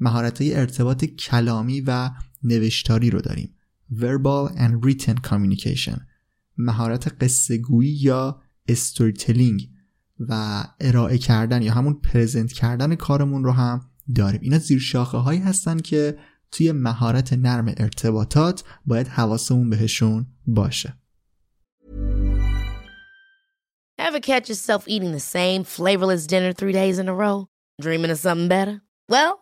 مهارت 0.00 0.40
های 0.40 0.54
ارتباط 0.54 1.04
کلامی 1.04 1.80
و 1.80 2.10
نوشتاری 2.42 3.10
رو 3.10 3.20
داریم 3.20 3.54
verbal 3.94 4.52
and 4.56 4.86
written 4.86 5.28
communication 5.28 6.00
مهارت 6.56 7.24
قصه 7.24 7.58
گویی 7.58 7.90
یا 7.90 8.42
storytelling 8.68 9.68
و 10.28 10.64
ارائه 10.80 11.18
کردن 11.18 11.62
یا 11.62 11.72
همون 11.72 11.94
present 11.94 12.52
کردن 12.52 12.94
کارمون 12.94 13.44
رو 13.44 13.52
هم 13.52 13.80
داریم 14.14 14.40
اینا 14.42 14.58
زیر 14.58 14.78
شاخه 14.78 15.18
هایی 15.18 15.40
هستن 15.40 15.78
که 15.78 16.18
توی 16.50 16.72
مهارت 16.72 17.32
نرم 17.32 17.74
ارتباطات 17.76 18.64
باید 18.86 19.08
حواسمون 19.08 19.70
بهشون 19.70 20.26
باشه 20.46 20.94
Ever 23.98 24.20
catch 24.20 24.48
yourself 24.48 24.88
eating 24.88 25.12
the 25.12 25.20
same 25.20 25.62
flavorless 25.64 26.26
dinner 26.26 26.52
three 26.52 26.72
days 26.72 26.98
in 26.98 27.08
a 27.08 27.14
row? 27.14 27.46
Dreaming 27.80 28.10
of 28.10 28.18
something 28.18 28.48
better? 28.48 28.82
Well, 29.08 29.41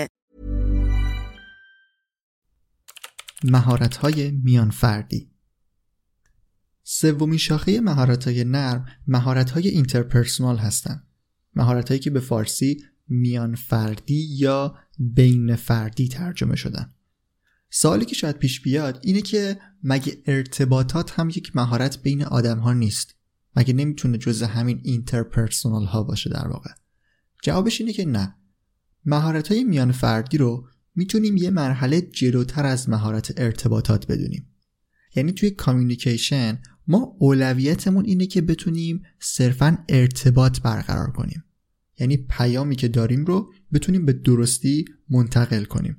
مهارت 3.43 3.97
های 3.97 4.31
میان 4.31 4.69
فردی 4.69 5.31
سومین 6.83 7.37
شاخه 7.37 7.81
مهارت 7.81 8.27
های 8.27 8.43
نرم 8.43 8.85
مهارت 9.07 9.49
های 9.49 9.67
اینترپرسونال 9.67 10.57
هستند. 10.57 11.07
مهارت 11.55 11.87
هایی 11.87 11.99
که 11.99 12.09
به 12.09 12.19
فارسی 12.19 12.83
میان 13.07 13.55
فردی 13.55 14.27
یا 14.37 14.75
بین 14.99 15.55
فردی 15.55 16.07
ترجمه 16.07 16.55
شدن. 16.55 16.91
سوالی 17.69 18.05
که 18.05 18.15
شاید 18.15 18.37
پیش 18.37 18.61
بیاد 18.61 18.99
اینه 19.03 19.21
که 19.21 19.59
مگه 19.83 20.21
ارتباطات 20.25 21.19
هم 21.19 21.29
یک 21.29 21.55
مهارت 21.55 22.01
بین 22.01 22.23
آدم 22.23 22.59
ها 22.59 22.73
نیست؟ 22.73 23.15
مگه 23.55 23.73
نمی‌تونه 23.73 24.17
جز 24.17 24.43
همین 24.43 24.79
اینترپرسونال 24.83 25.85
ها 25.85 26.03
باشه 26.03 26.29
در 26.29 26.47
واقع؟ 26.47 26.71
جوابش 27.43 27.81
اینه 27.81 27.93
که 27.93 28.05
نه. 28.05 28.35
مهارت 29.05 29.47
های 29.47 29.63
میان 29.63 29.91
فردی 29.91 30.37
رو 30.37 30.67
می‌تونیم 30.95 31.37
یه 31.37 31.49
مرحله 31.49 32.01
جلوتر 32.01 32.65
از 32.65 32.89
مهارت 32.89 33.33
ارتباطات 33.37 34.07
بدونیم. 34.07 34.47
یعنی 35.15 35.31
توی 35.31 35.49
communication 35.49 36.59
ما 36.87 37.15
اولویتمون 37.19 38.05
اینه 38.05 38.25
که 38.25 38.41
بتونیم 38.41 39.01
صرفا 39.19 39.77
ارتباط 39.89 40.59
برقرار 40.59 41.11
کنیم. 41.11 41.43
یعنی 41.99 42.17
پیامی 42.17 42.75
که 42.75 42.87
داریم 42.87 43.25
رو 43.25 43.53
بتونیم 43.73 44.05
به 44.05 44.13
درستی 44.13 44.85
منتقل 45.09 45.63
کنیم. 45.63 45.97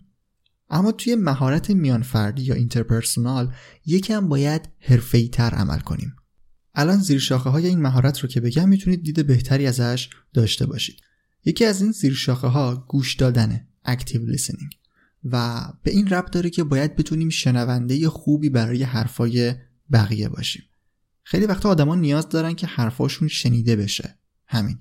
اما 0.70 0.92
توی 0.92 1.14
مهارت 1.14 1.70
میان 1.70 2.02
فردی 2.02 2.42
یا 2.42 2.54
interpersonal 2.54 3.54
یکم 3.86 4.28
باید 4.28 4.68
حرفه‌ای 4.80 5.28
تر 5.28 5.50
عمل 5.50 5.78
کنیم. 5.78 6.16
الان 6.74 6.98
زیر 6.98 7.18
شاخه 7.18 7.50
های 7.50 7.66
این 7.66 7.80
مهارت 7.80 8.18
رو 8.18 8.28
که 8.28 8.40
بگم 8.40 8.68
می‌تونید 8.68 9.02
دید 9.02 9.26
بهتری 9.26 9.66
ازش 9.66 10.10
داشته 10.34 10.66
باشید. 10.66 10.96
یکی 11.44 11.64
از 11.64 11.82
این 11.82 11.92
زیر 11.92 12.14
شاخه 12.14 12.46
ها 12.46 12.86
گوش 12.88 13.14
دادنه 13.14 13.68
active 13.86 14.36
listening. 14.36 14.81
و 15.24 15.64
به 15.82 15.90
این 15.90 16.08
ربط 16.08 16.30
داره 16.30 16.50
که 16.50 16.64
باید 16.64 16.96
بتونیم 16.96 17.28
شنونده 17.28 18.08
خوبی 18.08 18.50
برای 18.50 18.82
حرفای 18.82 19.54
بقیه 19.92 20.28
باشیم. 20.28 20.62
خیلی 21.22 21.46
وقتا 21.46 21.68
آدما 21.68 21.94
نیاز 21.94 22.28
دارن 22.28 22.54
که 22.54 22.66
حرفاشون 22.66 23.28
شنیده 23.28 23.76
بشه. 23.76 24.18
همین. 24.46 24.78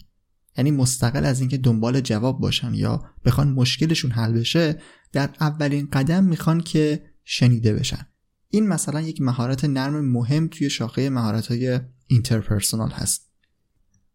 یعنی 0.57 0.71
مستقل 0.71 1.25
از 1.25 1.39
اینکه 1.39 1.57
دنبال 1.57 2.01
جواب 2.01 2.39
باشن 2.39 2.73
یا 2.73 3.03
بخوان 3.25 3.49
مشکلشون 3.49 4.11
حل 4.11 4.33
بشه 4.33 4.81
در 5.11 5.29
اولین 5.39 5.87
قدم 5.93 6.23
می‌خوان 6.23 6.61
که 6.61 7.03
شنیده 7.23 7.73
بشن. 7.73 8.07
این 8.49 8.67
مثلا 8.67 9.01
یک 9.01 9.21
مهارت 9.21 9.65
نرم 9.65 10.05
مهم 10.05 10.47
توی 10.47 10.69
شاخه 10.69 11.09
مهارت 11.09 11.47
های 11.47 11.79
interpersonal 12.07 12.91
هست. 12.91 13.31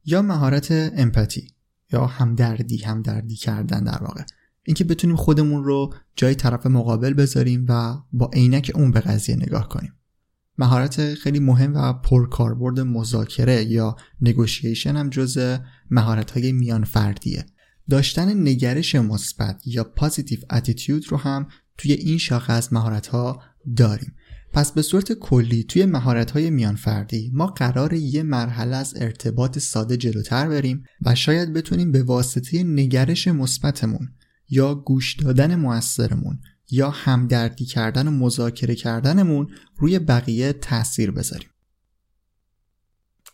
یا 0.04 0.22
مهارت 0.22 0.68
empathy 0.70 1.54
یا 1.92 2.06
همدردی 2.06 2.76
همدردی 2.76 3.36
کردن 3.36 3.84
در 3.84 4.02
واقع. 4.02 4.22
اینکه 4.66 4.84
بتونیم 4.84 5.16
خودمون 5.16 5.64
رو 5.64 5.94
جای 6.16 6.34
طرف 6.34 6.66
مقابل 6.66 7.14
بذاریم 7.14 7.66
و 7.68 7.96
با 8.12 8.30
عینک 8.32 8.72
اون 8.74 8.90
به 8.90 9.00
قضیه 9.00 9.36
نگاه 9.36 9.68
کنیم. 9.68 9.92
مهارت 10.58 11.14
خیلی 11.14 11.38
مهم 11.38 11.74
و 11.74 11.92
پرکاربرد 11.92 12.80
مذاکره 12.80 13.64
یا 13.64 13.96
negotiation 14.20 14.96
هم 14.96 15.10
جز 15.10 15.58
مهارت 15.90 16.30
های 16.30 16.52
میان 16.52 16.84
فردیه. 16.84 17.46
داشتن 17.90 18.48
نگرش 18.48 18.94
مثبت 18.94 19.62
یا 19.66 19.84
positive 19.84 20.38
attitude 20.50 21.12
رو 21.12 21.16
هم 21.16 21.48
توی 21.78 21.92
این 21.92 22.18
شاخه 22.18 22.52
از 22.52 22.72
مهارت 22.72 23.06
ها 23.06 23.42
داریم. 23.76 24.14
پس 24.52 24.72
به 24.72 24.82
صورت 24.82 25.12
کلی 25.12 25.64
توی 25.64 25.86
مهارت 25.86 26.30
های 26.30 26.50
میان 26.50 26.76
فردی 26.76 27.30
ما 27.34 27.46
قرار 27.46 27.92
یه 27.92 28.22
مرحله 28.22 28.76
از 28.76 28.94
ارتباط 28.96 29.58
ساده 29.58 29.96
جلوتر 29.96 30.48
بریم 30.48 30.84
و 31.02 31.14
شاید 31.14 31.52
بتونیم 31.52 31.92
به 31.92 32.02
واسطه 32.02 32.62
نگرش 32.62 33.28
مثبتمون 33.28 34.08
یا 34.48 34.74
گوش 34.74 35.14
دادن 35.16 35.54
موثرمون 35.54 36.38
یا 36.70 36.90
همدردی 36.90 37.64
کردن 37.64 38.08
و 38.08 38.10
مذاکره 38.10 38.74
کردنمون 38.74 39.48
روی 39.76 39.98
بقیه 39.98 40.52
تاثیر 40.52 41.10
بذاریم. 41.10 41.48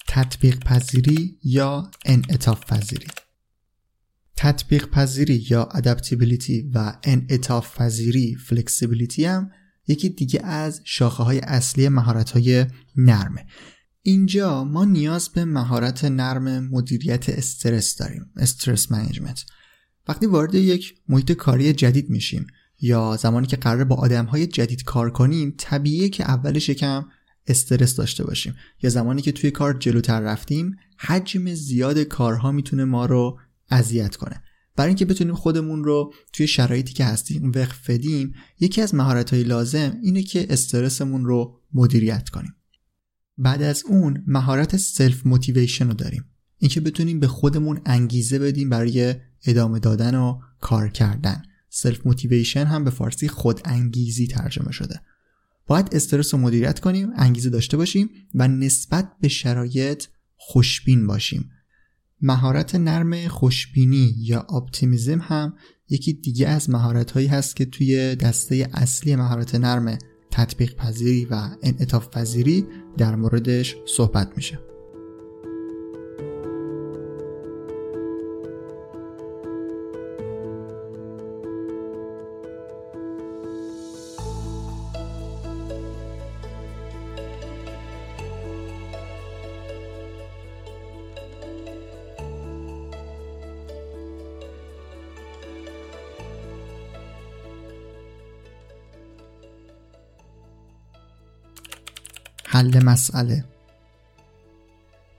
تطبیق 0.09 0.59
پذیری 0.59 1.39
یا 1.45 1.91
انعطاف 2.05 2.73
پذیری؟ 2.73 3.07
تطبیق 4.37 4.87
پذیری 4.87 5.47
یا 5.51 5.65
adaptability 5.65 6.71
و 6.75 6.97
انعطاف 7.03 7.77
پذیری 7.79 8.37
flexibility 8.37 9.25
هم 9.25 9.51
یکی 9.89 10.09
دیگه 10.09 10.41
از 10.47 10.81
شاخه 10.85 11.23
های 11.23 11.39
اصلی 11.39 11.89
مهارت 11.89 12.31
های 12.31 12.67
نرمه. 12.97 13.47
اینجا 14.03 14.65
ما 14.65 14.85
نیاز 14.85 15.29
به 15.29 15.45
مهارت 15.45 16.05
نرم 16.05 16.69
مدیریت 16.69 17.29
استرس 17.29 17.97
داریم 17.97 18.31
stress 18.37 18.93
management. 18.93 19.45
وقتی 20.09 20.27
وارد 20.27 20.55
یک 20.55 20.95
محیط 21.09 21.33
کاری 21.33 21.73
جدید 21.73 22.11
میشیم 22.11 22.47
یا 22.81 23.17
زمانی 23.17 23.47
که 23.47 23.57
قراره 23.57 23.85
با 23.85 23.97
آدم 23.97 24.25
های 24.25 24.47
جدید 24.47 24.85
کار 24.85 25.11
کنیم 25.11 25.55
طبیعیه 25.59 26.09
که 26.09 26.25
اولش 26.25 26.69
یکم 26.69 27.05
استرس 27.47 27.97
داشته 27.97 28.25
باشیم. 28.25 28.55
یا 28.83 28.91
زمانی 28.91 29.23
که 29.23 29.33
توی 29.33 29.51
کار 29.51 29.75
جلوتر 29.75 30.21
رفتیم 30.21 30.77
حجم 30.99 31.55
زیاد 31.55 31.99
کارها 31.99 32.53
می‌تونه 32.53 32.85
ما 32.85 33.07
رو 33.07 33.39
اذیت 33.71 34.17
کنه. 34.17 34.43
برای 34.77 34.89
اینکه 34.89 35.05
بتونیم 35.05 35.35
خودمون 35.35 35.85
رو 35.85 36.13
توی 36.33 36.47
شرایطی 36.47 36.93
که 36.93 37.05
هستیم 37.05 37.53
وفق 37.55 37.91
بدیم 37.91 38.35
یکی 38.61 38.81
از 38.81 38.95
مهارت 38.95 39.31
های 39.31 39.43
لازم 39.43 39.99
اینه 40.03 40.23
که 40.23 40.47
استرسمون 40.51 41.25
رو 41.25 41.61
مدیریت 41.75 42.29
کنیم. 42.29 42.55
بعد 43.39 43.63
از 43.63 43.85
اون 43.87 44.25
مهارت 44.27 44.77
self-motivation 44.77 45.89
رو 45.89 45.95
داریم. 45.95 46.25
اینکه 46.59 46.81
بتونیم 46.81 47.21
به 47.21 47.27
خودمون 47.27 47.81
انگیزه 47.87 48.39
بدیم 48.39 48.71
برای 48.71 49.15
ادامه 49.47 49.79
دادن 49.79 50.15
و 50.15 50.41
کار 50.61 50.89
کردن. 50.89 51.43
self-motivation 51.71 52.65
هم 52.65 52.85
به 52.85 52.91
فارسی 52.91 53.29
خود 53.29 53.61
انگیزی 53.65 54.27
ترجمه 54.27 54.73
شده. 54.73 55.01
باید 55.67 55.89
استرس 55.93 56.35
رو 56.35 56.41
مدیریت 56.41 56.81
کنیم 56.81 57.11
انگیزه 57.17 57.51
داشته 57.51 57.77
باشیم 57.77 58.11
و 58.35 58.49
نسبت 58.49 59.13
به 59.21 59.29
شرایط 59.29 60.05
خوشبین 60.37 61.07
باشیم. 61.07 61.51
مهارت 62.21 62.75
نرم 62.75 63.29
خوشبینی 63.29 64.15
یا 64.19 64.41
اپتیمیزم 64.41 65.19
هم 65.19 65.55
یکی 65.89 66.13
دیگه 66.13 66.49
از 66.49 66.71
مهارت 66.71 67.11
هایی 67.11 67.27
هست 67.27 67.57
که 67.57 67.65
توی 67.65 68.17
دسته 68.17 68.69
اصلی 68.73 69.17
مهارت 69.17 69.55
نرم 69.55 69.99
تطبیق 70.31 70.75
پذیری 70.75 71.25
و 71.25 71.49
انعطاف 71.63 72.09
پذیری 72.09 72.67
در 72.99 73.17
موردش 73.17 73.77
صحبت 73.87 74.33
میشه. 74.37 74.72
مسئله. 102.93 103.45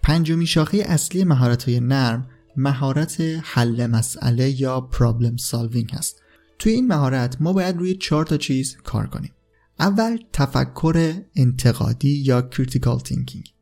پنجمین 0.04 0.46
شاخه 0.46 0.78
اصلی 0.78 1.24
مهارت 1.24 1.70
های 1.70 1.80
نرم 1.80 2.28
مهارت 2.58 3.22
حل 3.44 3.86
مسئله 3.88 4.62
یا 4.62 4.82
problem 4.82 5.38
solving 5.38 5.92
هست. 5.92 6.22
توی 6.60 6.72
این 6.72 6.88
مهارت 6.88 7.42
ما 7.42 7.54
باید 7.54 7.78
روی 7.78 7.96
چهار 7.96 8.26
تا 8.26 8.38
چیز 8.38 8.78
کار 8.84 9.08
کنیم. 9.08 9.32
اول 9.80 10.18
تفکر 10.34 11.14
انتقادی 11.36 12.10
یا 12.10 12.42
critical 12.42 13.00
thinking 13.00 13.54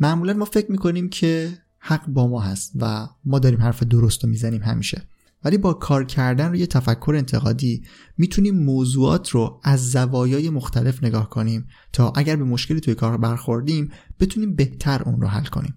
معمولا 0.00 0.32
ما 0.32 0.44
فکر 0.44 0.70
می‌کنیم 0.70 1.08
که 1.08 1.58
حق 1.78 2.06
با 2.06 2.26
ما 2.26 2.40
هست 2.40 2.72
و 2.76 3.08
ما 3.24 3.38
داریم 3.38 3.62
حرف 3.62 3.82
درست 3.82 4.24
رو 4.24 4.30
می‌زنیم 4.30 4.62
همیشه. 4.62 5.02
ولی 5.44 5.58
با 5.58 5.74
کار 5.74 6.04
کردن 6.04 6.48
روی 6.48 6.66
تفکر 6.66 7.14
انتقادی 7.16 7.84
می‌تونیم 8.18 8.64
موضوعات 8.64 9.28
رو 9.30 9.60
از 9.64 9.90
زوایای 9.90 10.50
مختلف 10.50 11.04
نگاه 11.04 11.30
کنیم 11.30 11.66
تا 11.92 12.12
اگر 12.16 12.36
به 12.36 12.44
مشکلی 12.44 12.80
توی 12.80 12.94
کار 12.94 13.16
برخوردیم 13.16 13.90
بتونیم 14.20 14.54
بهتر 14.54 15.02
اون 15.02 15.20
رو 15.20 15.28
حل 15.28 15.44
کنیم. 15.44 15.74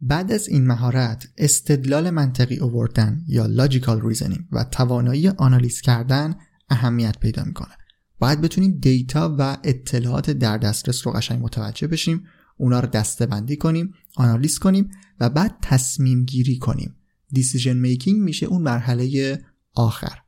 بعد 0.00 0.32
از 0.32 0.48
این 0.48 0.66
مهارت 0.66 1.28
استدلال 1.38 2.10
منطقی 2.10 2.58
آوردن 2.58 3.24
یا 3.28 3.46
logical 3.46 4.00
reasoning 4.02 4.44
و 4.52 4.64
توانایی 4.64 5.28
آنالیز 5.28 5.80
کردن 5.80 6.34
اهمیت 6.68 7.18
پیدا 7.18 7.44
می‌کنه. 7.44 7.72
باید 8.18 8.40
بتونیم 8.40 8.78
دیتا 8.78 9.36
و 9.38 9.56
اطلاعات 9.64 10.30
در 10.30 10.58
دسترس 10.58 11.06
رو 11.06 11.12
قشنگ 11.12 11.42
متوجه 11.42 11.86
بشیم 11.86 12.24
اونا 12.56 12.80
رو 12.80 12.86
دسته 12.86 13.26
بندی 13.26 13.56
کنیم 13.56 13.92
آنالیز 14.16 14.58
کنیم 14.58 14.90
و 15.20 15.30
بعد 15.30 15.56
تصمیم 15.62 16.24
گیری 16.24 16.58
کنیم. 16.58 16.96
decision 17.30 17.76
making 17.76 18.20
میشه 18.20 18.46
اون 18.46 18.62
مرحله 18.62 19.38
آخر. 19.74 20.18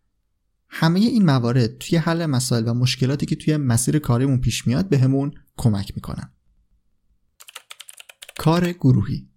همه 0.69 1.01
این 1.01 1.25
موارد 1.25 1.79
توی 1.79 1.99
حل 1.99 2.27
مسائل 2.27 2.69
و 2.69 2.75
مشکلاتی 2.75 3.27
که 3.27 3.37
توی 3.37 3.57
مسیر 3.57 3.99
کاریمون 3.99 4.41
پیش 4.41 4.67
میاد 4.67 4.89
بهمون 4.89 5.31
به 5.31 5.37
کمک 5.57 5.93
می‌کنن. 5.95 6.33
کار 8.39 8.73
گروهی. 8.73 9.29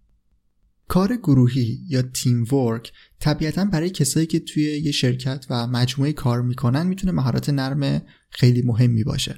کار 0.87 1.15
گروهی 1.15 1.79
یا 1.87 2.01
تیم 2.01 2.53
ورک 2.53 2.91
طبیعتا 3.19 3.65
برای 3.65 3.89
کسایی 3.89 4.25
که 4.25 4.39
توی 4.39 4.63
یه 4.63 4.91
شرکت 4.91 5.45
و 5.49 5.67
مجموعه 5.67 6.13
کار 6.13 6.41
می‌کنن 6.41 6.87
می‌تونه 6.87 7.11
مهارت 7.11 7.49
نرم 7.49 8.01
خیلی 8.29 8.61
مهمی 8.61 9.03
باشه. 9.03 9.35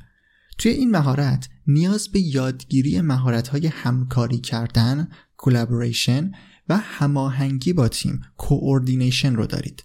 توی 0.58 0.72
این 0.72 0.92
مهارت 0.92 1.50
نیاز 1.68 2.08
به 2.08 2.20
یادگیری 2.20 3.02
مهارت 3.02 3.48
های 3.48 3.68
همکاری 3.68 4.38
کردن 4.38 5.08
collaboration 5.38 6.36
و 6.70 6.78
هماهنگی 6.78 7.74
با 7.74 7.88
تیم 7.88 8.22
کوردینیشن 8.38 9.36
رو 9.36 9.46
دارید. 9.46 9.84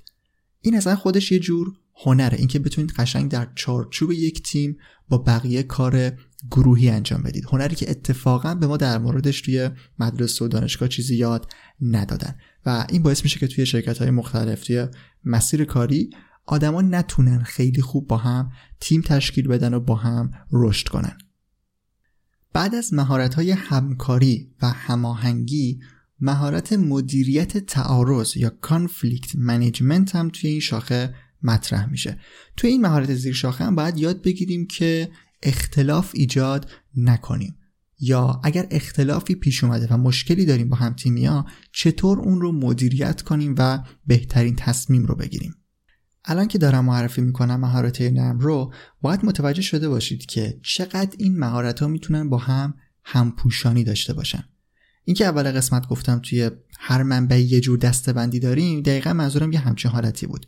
این 0.61 0.77
اصلا 0.77 0.97
خودش 0.97 1.33
یه 1.33 1.39
جور 1.39 1.73
هنره 1.95 2.39
اینکه 2.39 2.59
بتونید 2.59 2.93
قشنگ 2.93 3.31
در 3.31 3.49
چارچوب 3.55 4.13
یک 4.13 4.43
تیم 4.43 4.79
با 5.09 5.19
بقیه 5.19 5.63
کار 5.63 6.13
گروهی 6.51 6.91
انجام 6.91 7.23
بدید. 7.23 7.45
هنری 7.53 7.77
که 7.77 7.91
اتفاقا 7.91 8.55
به 8.55 8.67
ما 8.67 8.77
در 8.77 8.99
موردش 8.99 9.41
توی 9.41 9.71
مدرسه 9.99 10.45
و 10.45 10.49
دانشگاه 10.49 10.89
چیزی 10.89 11.17
یاد 11.17 11.53
ندادن. 11.81 12.35
و 12.67 12.87
این 12.89 13.03
باعث 13.03 13.23
میشه 13.23 13.41
که 13.41 13.47
توی 13.47 13.67
شرکت 13.67 13.99
های 13.99 14.11
مختلف 14.11 14.65
توی 14.65 14.87
مسیر 15.25 15.65
کاری 15.65 16.11
آدما 16.47 16.83
نتونن 16.83 17.43
خیلی 17.43 17.83
خوب 17.83 18.09
با 18.09 18.17
هم 18.17 18.51
تیم 18.81 19.03
تشکیل 19.03 19.49
بدن 19.49 19.75
و 19.75 19.81
با 19.81 19.95
هم 19.95 20.31
رشد 20.53 20.89
کنن. 20.89 21.19
بعد 22.53 22.75
از 22.75 22.95
مهارت 22.95 23.35
های 23.35 23.51
همکاری 23.51 24.55
و 24.63 24.71
هماهنگی 24.71 25.81
مهارت 26.21 26.73
مدیریت 26.73 27.59
تعارض 27.59 28.37
یا 28.37 28.51
conflict 28.51 29.37
management 29.37 30.17
هم 30.17 30.29
توی 30.29 30.51
این 30.51 30.61
شاخه 30.61 31.15
مطرح 31.43 31.91
میشه. 31.91 32.19
توی 32.57 32.71
این 32.71 32.81
مهارت 32.81 33.15
زیر 33.15 33.33
شاخه 33.33 33.65
هم 33.65 33.75
باید 33.75 33.99
یاد 33.99 34.23
بگیریم 34.23 34.67
که 34.67 35.11
اختلاف 35.43 36.11
ایجاد 36.15 36.71
نکنیم. 36.97 37.55
یا 38.01 38.41
اگر 38.45 38.67
اختلافی 38.71 39.35
پیش 39.35 39.65
اومده 39.65 39.87
و 39.91 39.97
مشکلی 39.97 40.47
داریم 40.47 40.69
با 40.69 40.77
هم 40.77 40.93
تیمیا 40.93 41.47
چطور 41.73 42.19
اون 42.19 42.41
رو 42.41 42.53
مدیریت 42.53 43.23
کنیم 43.23 43.55
و 43.59 43.85
بهترین 44.07 44.57
تصمیم 44.57 45.07
رو 45.07 45.15
بگیریم؟ 45.15 45.55
الان 46.25 46.49
که 46.49 46.59
دارم 46.59 46.85
معرفی 46.85 47.21
می‌کنم 47.21 47.61
مهارت 47.61 48.01
نرم 48.01 48.39
رو 48.39 48.73
باید 49.01 49.25
متوجه 49.25 49.63
شده 49.63 49.89
باشید 49.89 50.27
که 50.27 50.61
چقدر 50.63 51.17
این 51.19 51.39
مهارت 51.39 51.81
ها 51.81 51.89
می‌تونن 51.89 52.29
با 52.29 52.39
هم 52.39 52.75
همپوشانی 53.05 53.85
داشته 53.85 54.13
باشن. 54.13 54.45
اینکه 55.09 55.25
اول 55.25 55.53
قسمت 55.53 55.89
گفتم 55.89 56.19
توی 56.19 56.51
هر 56.79 57.03
منبعی 57.03 57.43
یه 57.43 57.61
جور 57.61 57.79
دستبندی 57.79 58.41
داریم 58.41 58.83
دقیقا 58.83 59.13
منظورم 59.13 59.53
یه 59.53 59.59
همچین 59.59 59.91
حالتی 59.91 60.27
بود. 60.27 60.47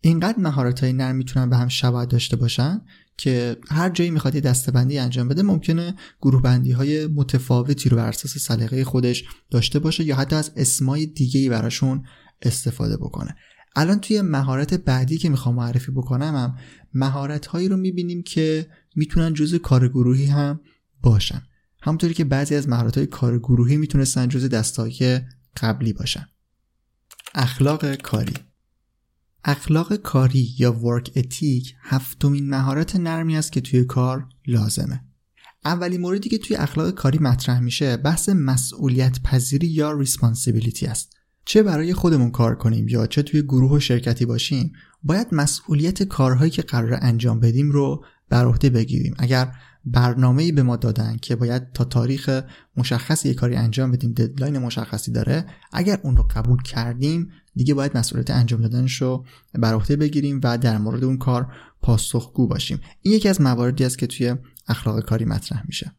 اینقدر 0.00 0.38
مهارت 0.38 0.80
های 0.80 0.92
نرم 0.92 1.16
می‌تونن 1.16 1.50
به 1.50 1.56
هم 1.56 1.68
شباهت 1.68 2.08
داشته 2.08 2.36
باشن 2.36 2.80
که 3.16 3.56
هر 3.68 3.90
جایی 3.90 4.10
می‌خواد 4.10 4.34
یه 4.34 4.40
دستبندی 4.40 4.98
انجام 4.98 5.28
بده 5.28 5.42
ممکنه 5.42 5.94
گروه 6.22 6.42
بندی 6.42 6.72
های 6.72 7.06
متفاوتی 7.06 7.88
رو 7.88 7.96
بر 7.96 8.08
اساس 8.08 8.38
سلیقه 8.38 8.84
خودش 8.84 9.24
داشته 9.50 9.78
باشه 9.78 10.04
یا 10.04 10.16
حتی 10.16 10.36
از 10.36 10.52
اسمای 10.56 11.06
دیگه 11.06 11.40
ای 11.40 11.48
براشون 11.48 12.04
استفاده 12.42 12.96
بکنه. 12.96 13.36
الان 13.76 14.00
توی 14.00 14.20
مهارت 14.20 14.74
بعدی 14.74 15.18
که 15.18 15.28
می‌خوام 15.28 15.54
معرفی 15.54 15.92
بکنم 15.92 16.34
هم 16.34 16.56
مهارت 16.94 17.46
هایی 17.46 17.68
رو 17.68 17.76
می‌بینیم 17.76 18.22
که 18.22 18.66
می‌تونن 18.96 19.34
جزء 19.34 19.58
کار 19.58 19.88
گروهی 19.88 20.26
هم 20.26 20.60
باشن. 21.02 21.42
همونطوری 21.82 22.14
که 22.14 22.24
بعضی 22.24 22.54
از 22.54 22.68
مهارت 22.68 22.96
های 22.96 23.06
کار 23.06 23.38
گروهی 23.38 23.76
می‌تونستن 23.76 24.28
جزء 24.28 24.48
دستای 24.48 25.20
قبلی 25.56 25.92
باشن. 25.92 26.26
اخلاق 27.34 27.94
کاری. 27.94 28.34
اخلاق 29.44 29.96
کاری 29.96 30.54
یا 30.58 30.72
ورک 30.72 31.12
اتیک 31.16 31.74
هفتمین 31.82 32.50
مهارت 32.50 32.96
نرمی 32.96 33.36
است 33.36 33.52
که 33.52 33.60
توی 33.60 33.84
کار 33.84 34.28
لازمه. 34.46 35.04
اولین 35.64 36.00
موردی 36.00 36.28
که 36.28 36.38
توی 36.38 36.56
اخلاق 36.56 36.90
کاری 36.90 37.18
مطرح 37.18 37.60
میشه 37.60 37.96
بحث 37.96 38.28
مسئولیت 38.28 39.22
پذیری 39.22 39.66
یا 39.66 39.92
ریسپانسیبیلیتی 39.92 40.86
است. 40.86 41.12
چه 41.44 41.62
برای 41.62 41.94
خودمون 41.94 42.30
کار 42.30 42.54
کنیم 42.54 42.88
یا 42.88 43.06
چه 43.06 43.22
توی 43.22 43.42
گروه 43.42 43.72
و 43.72 43.80
شرکتی 43.80 44.26
باشیم 44.26 44.72
باید 45.02 45.26
مسئولیت 45.32 46.02
کارهایی 46.02 46.50
که 46.50 46.62
قراره 46.62 46.98
انجام 47.02 47.40
بدیم 47.40 47.70
رو 47.70 48.04
بر 48.28 48.44
عهده 48.44 48.70
بگیریم. 48.70 49.14
اگر 49.18 49.52
برنامه‌ای 49.90 50.52
به 50.52 50.62
ما 50.62 50.76
دادن 50.76 51.16
که 51.16 51.36
باید 51.36 51.72
تا 51.72 51.84
تاریخ 51.84 52.40
مشخصی 52.76 53.28
یه 53.28 53.34
کاری 53.34 53.56
انجام 53.56 53.90
بدیم 53.90 54.12
deadline 54.12 54.58
مشخصی 54.58 55.12
داره. 55.12 55.46
اگر 55.72 56.00
اون 56.02 56.16
رو 56.16 56.28
قبول 56.34 56.62
کردیم 56.62 57.30
دیگه 57.54 57.74
باید 57.74 57.96
مسئولیت 57.96 58.30
انجام 58.30 58.60
دادنش 58.60 59.02
رو 59.02 59.24
بر 59.54 59.74
عهده 59.74 59.96
بگیریم 59.96 60.40
و 60.44 60.58
در 60.58 60.78
مورد 60.78 61.04
اون 61.04 61.18
کار 61.18 61.52
پاسخگو 61.82 62.46
باشیم. 62.46 62.80
این 63.02 63.14
یکی 63.14 63.28
از 63.28 63.40
مواردی 63.40 63.84
است 63.84 63.98
که 63.98 64.06
توی 64.06 64.34
اخلاق 64.68 65.00
کاری 65.00 65.24
مطرح 65.24 65.62
میشه. 65.66 65.92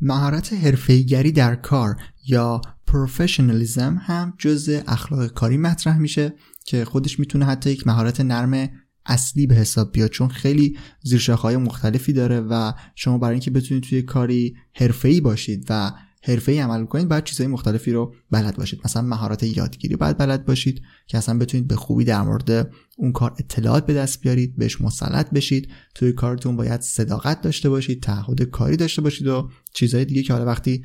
مهارت 0.00 0.52
حرفه‌ایگری 0.52 1.32
در 1.32 1.54
کار 1.54 1.96
یا 2.26 2.60
professionalism 2.86 4.00
هم 4.00 4.34
جز 4.38 4.80
اخلاق 4.86 5.26
کاری 5.26 5.56
مطرح 5.56 5.98
میشه 5.98 6.34
که 6.66 6.84
خودش 6.84 7.18
می‌تونه 7.18 7.44
حتی 7.44 7.70
یک 7.70 7.86
مهارت 7.86 8.20
نرم 8.20 8.70
اصلی 9.06 9.46
به 9.46 9.54
حساب 9.54 9.92
بیاد 9.92 10.10
چون 10.10 10.28
خیلی 10.28 10.78
زیرشاخه‌های 11.02 11.56
مختلفی 11.56 12.12
داره 12.12 12.40
و 12.40 12.72
شما 12.94 13.18
برای 13.18 13.32
اینکه 13.32 13.50
بتونید 13.50 13.84
توی 13.84 14.02
کاری 14.02 14.56
حرفه‌ای 14.72 15.20
باشید 15.20 15.66
و 15.68 15.92
ای 16.28 16.58
عمل 16.58 16.84
کنید 16.84 17.08
باید 17.08 17.24
چیزهای 17.24 17.46
مختلفی 17.46 17.92
رو 17.92 18.14
بلد 18.30 18.56
باشید. 18.56 18.80
مثلا 18.84 19.02
مهارت 19.02 19.42
یادگیری 19.42 19.96
باید 19.96 20.18
بلد 20.18 20.44
باشید 20.44 20.82
که 21.06 21.18
اصلا 21.18 21.38
بتونید 21.38 21.68
به 21.68 21.76
خوبی 21.76 22.04
در 22.04 22.22
مورد 22.22 22.70
اون 22.96 23.12
کار 23.12 23.34
اطلاعات 23.38 23.86
به 23.86 23.94
دست 23.94 24.20
بیارید 24.20 24.56
بهش 24.56 24.80
مسلط 24.80 25.30
بشید. 25.30 25.68
توی 25.94 26.12
کارتون 26.12 26.56
باید 26.56 26.80
صداقت 26.80 27.40
داشته 27.40 27.68
باشید 27.68 28.02
تعهد 28.02 28.42
کاری 28.42 28.76
داشته 28.76 29.02
باشید 29.02 29.26
و 29.26 29.50
چیزهای 29.74 30.04
دیگه 30.04 30.22
که 30.22 30.32
حالا 30.32 30.46
وقتی 30.46 30.84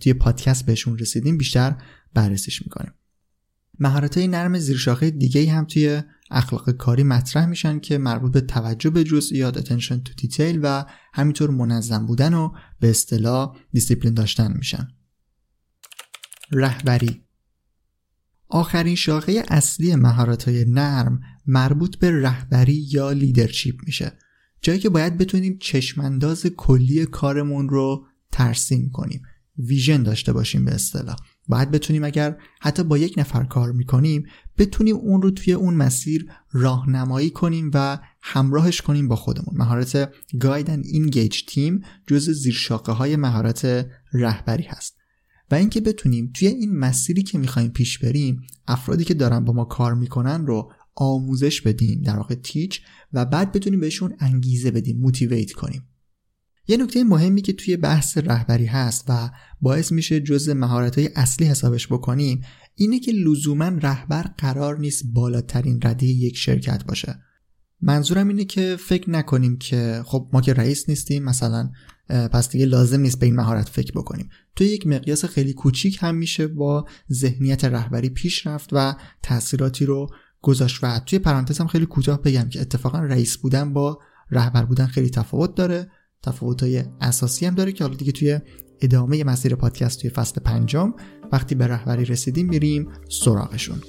توی 0.00 0.12
پادکست 0.12 0.66
بهشون 0.66 0.98
رسیدیم 0.98 1.38
بیشتر 1.38 1.76
بررسیش 2.14 2.62
می‌کنیم. 2.62 2.92
مهارت 3.78 4.18
های 4.18 4.28
نرم 4.28 4.58
زیرشاخه 4.58 5.10
دیگه 5.10 5.52
هم 5.52 5.64
توی 5.64 6.02
اخلاق 6.32 6.70
کاری 6.70 7.02
مطرح 7.02 7.46
میشن 7.46 7.78
که 7.78 7.98
مربوط 7.98 8.32
به 8.32 8.40
توجه 8.40 8.90
به 8.90 9.04
جزئیات 9.04 9.60
attention 9.60 10.00
to 10.08 10.24
detail 10.24 10.58
و 10.62 10.84
همینطور 11.14 11.50
منظم 11.50 12.06
بودن 12.06 12.34
و 12.34 12.52
به 12.80 12.90
اصطلاح 12.90 13.56
دیسیپلین 13.72 14.14
داشتن 14.14 14.52
میشن. 14.52 14.88
رهبری. 16.52 17.24
آخرین 18.48 18.94
شاخه 18.94 19.44
اصلی 19.48 19.96
مهارت 19.96 20.48
های 20.48 20.64
نرم 20.64 21.20
مربوط 21.46 21.96
به 21.96 22.22
رهبری 22.22 22.86
یا 22.90 23.12
leadership 23.12 23.74
میشه. 23.86 24.12
جایی 24.62 24.78
که 24.78 24.88
باید 24.88 25.18
بتونیم 25.18 25.58
چشمانداز 25.58 26.46
کلی 26.46 27.06
کارمون 27.06 27.68
رو 27.68 28.06
ترسیم 28.32 28.90
کنیم. 28.90 29.22
ویژن 29.58 30.02
داشته 30.02 30.32
باشیم 30.32 30.64
به 30.64 30.74
اصطلاح. 30.74 31.16
باید 31.48 31.70
بتونیم 31.70 32.04
اگر 32.04 32.36
حتی 32.60 32.82
با 32.82 32.98
یک 32.98 33.14
نفر 33.16 33.44
کار 33.44 33.72
می‌کنیم 33.72 34.26
بتونیم 34.58 34.96
اون 34.96 35.22
رو 35.22 35.30
توی 35.30 35.52
اون 35.52 35.74
مسیر 35.74 36.26
راهنمایی 36.52 37.30
کنیم 37.30 37.70
و 37.74 37.98
همراهش 38.22 38.80
کنیم 38.80 39.08
با 39.08 39.16
خودمون. 39.16 39.54
مهارت 39.58 40.12
گاید 40.40 40.66
and 40.66 40.86
اینگیج 40.86 41.44
تیم 41.46 41.80
جز 42.06 42.30
زیرشاقه 42.30 42.92
های 42.92 43.16
مهارت 43.16 43.86
رهبری 44.12 44.64
هست. 44.64 44.96
و 45.50 45.54
اینکه 45.54 45.80
بتونیم 45.80 46.30
توی 46.34 46.48
این 46.48 46.78
مسیری 46.78 47.22
که 47.22 47.38
می‌خوایم 47.38 47.70
پیش 47.70 47.98
بریم 47.98 48.40
افرادی 48.68 49.04
که 49.04 49.14
دارن 49.14 49.44
با 49.44 49.52
ما 49.52 49.64
کار 49.64 49.94
می‌کنن 49.94 50.46
رو 50.46 50.72
آموزش 50.94 51.60
بدیم 51.60 52.02
در 52.02 52.16
واقع 52.16 52.34
تیچ 52.34 52.80
و 53.12 53.24
بعد 53.24 53.52
بتونیم 53.52 53.80
بهشون 53.80 54.16
انگیزه 54.20 54.70
بدیم 54.70 54.98
موتیویت 54.98 55.52
کنیم. 55.52 55.82
یه 56.66 56.76
نکته 56.76 57.04
مهمی 57.04 57.42
که 57.42 57.52
توی 57.52 57.76
بحث 57.76 58.18
رهبری 58.18 58.66
هست 58.66 59.04
و 59.08 59.30
باعث 59.60 59.92
میشه 59.92 60.20
جز 60.20 60.48
مهارت 60.48 60.98
های 60.98 61.10
اصلی 61.16 61.46
حسابش 61.46 61.86
بکنیم 61.86 62.42
اینه 62.74 63.00
که 63.00 63.12
لزوما 63.12 63.68
رهبر 63.68 64.22
قرار 64.38 64.78
نیست 64.78 65.04
بالاترین 65.06 65.80
رده 65.82 66.06
یک 66.06 66.36
شرکت 66.36 66.84
باشه. 66.84 67.18
منظورم 67.80 68.28
اینه 68.28 68.44
که 68.44 68.76
فکر 68.80 69.10
نکنیم 69.10 69.58
که 69.58 70.02
خب 70.04 70.30
ما 70.32 70.40
که 70.40 70.52
رئیس 70.52 70.88
نیستیم 70.88 71.24
مثلا 71.24 71.70
پس 72.08 72.48
دیگه 72.48 72.66
لازم 72.66 73.00
نیست 73.00 73.18
به 73.20 73.26
این 73.26 73.36
مهارت 73.36 73.68
فکر 73.68 73.92
بکنیم. 73.92 74.28
توی 74.56 74.66
یک 74.66 74.86
مقیاس 74.86 75.24
خیلی 75.24 75.52
کوچیک 75.52 75.98
هم 76.00 76.14
میشه 76.14 76.46
با 76.46 76.84
ذهنیت 77.12 77.64
رهبری 77.64 78.10
پیش 78.10 78.46
رفت 78.46 78.68
و 78.72 78.94
تاثیراتی 79.22 79.84
رو 79.86 80.08
گذاشت 80.40 80.84
و 80.84 81.00
توی 81.06 81.18
پرانتز 81.18 81.58
هم 81.58 81.66
خیلی 81.66 81.86
کوتاه 81.86 82.22
بگم 82.22 82.48
که 82.48 82.60
اتفاقا 82.60 82.98
رئیس 82.98 83.36
بودن 83.36 83.72
با 83.72 83.98
رهبر 84.30 84.64
بودن 84.64 84.86
خیلی 84.86 85.10
تفاوت 85.10 85.54
داره. 85.54 85.90
تفاوت‌های 86.22 86.84
اساسی 87.00 87.46
هم 87.46 87.54
داره 87.54 87.72
که 87.72 87.84
حالا 87.84 87.96
دیگه 87.96 88.12
توی 88.12 88.38
ادامه 88.80 89.24
مسیر 89.24 89.54
پادکست 89.54 90.00
توی 90.00 90.10
فصل 90.10 90.40
پنجم 90.40 90.94
وقتی 91.32 91.54
به 91.54 91.66
رهبری 91.66 92.04
رسیدیم 92.04 92.48
میریم 92.48 92.88
سراغشون. 93.08 93.80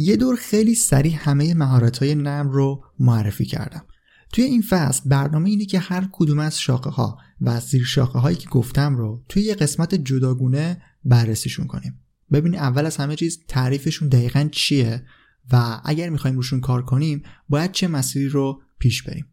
یه 0.00 0.16
دور 0.16 0.36
خیلی 0.36 0.74
سریع 0.74 1.14
همه 1.14 1.54
مهارت 1.54 1.98
های 1.98 2.14
نرم 2.14 2.50
رو 2.50 2.84
معرفی 2.98 3.44
کردم. 3.44 3.84
توی 4.32 4.44
این 4.44 4.62
فصل 4.62 5.08
برنامه 5.08 5.50
اینه 5.50 5.64
که 5.64 5.78
هر 5.78 6.08
کدوم 6.12 6.38
از 6.38 6.60
شاخه 6.60 6.90
ها 6.90 7.18
و 7.40 7.60
زیر 7.60 7.84
شاخه 7.84 8.18
هایی 8.18 8.36
که 8.36 8.48
گفتم 8.48 8.96
رو 8.96 9.24
توی 9.28 9.42
یه 9.42 9.54
قسمت 9.54 9.94
جداگونه 9.94 10.82
بررسیشون 11.04 11.66
کنیم. 11.66 12.00
ببین 12.32 12.54
اول 12.54 12.86
از 12.86 12.96
همه 12.96 13.16
چیز 13.16 13.38
تعریفشون 13.48 14.08
دقیقا 14.08 14.48
چیه 14.52 15.02
و 15.52 15.80
اگر 15.84 16.08
می‌خوایم 16.08 16.36
روشون 16.36 16.60
کار 16.60 16.84
کنیم 16.84 17.22
باید 17.48 17.72
چه 17.72 17.88
مسیری 17.88 18.28
رو 18.28 18.62
پیش 18.78 19.02
بریم. 19.02 19.26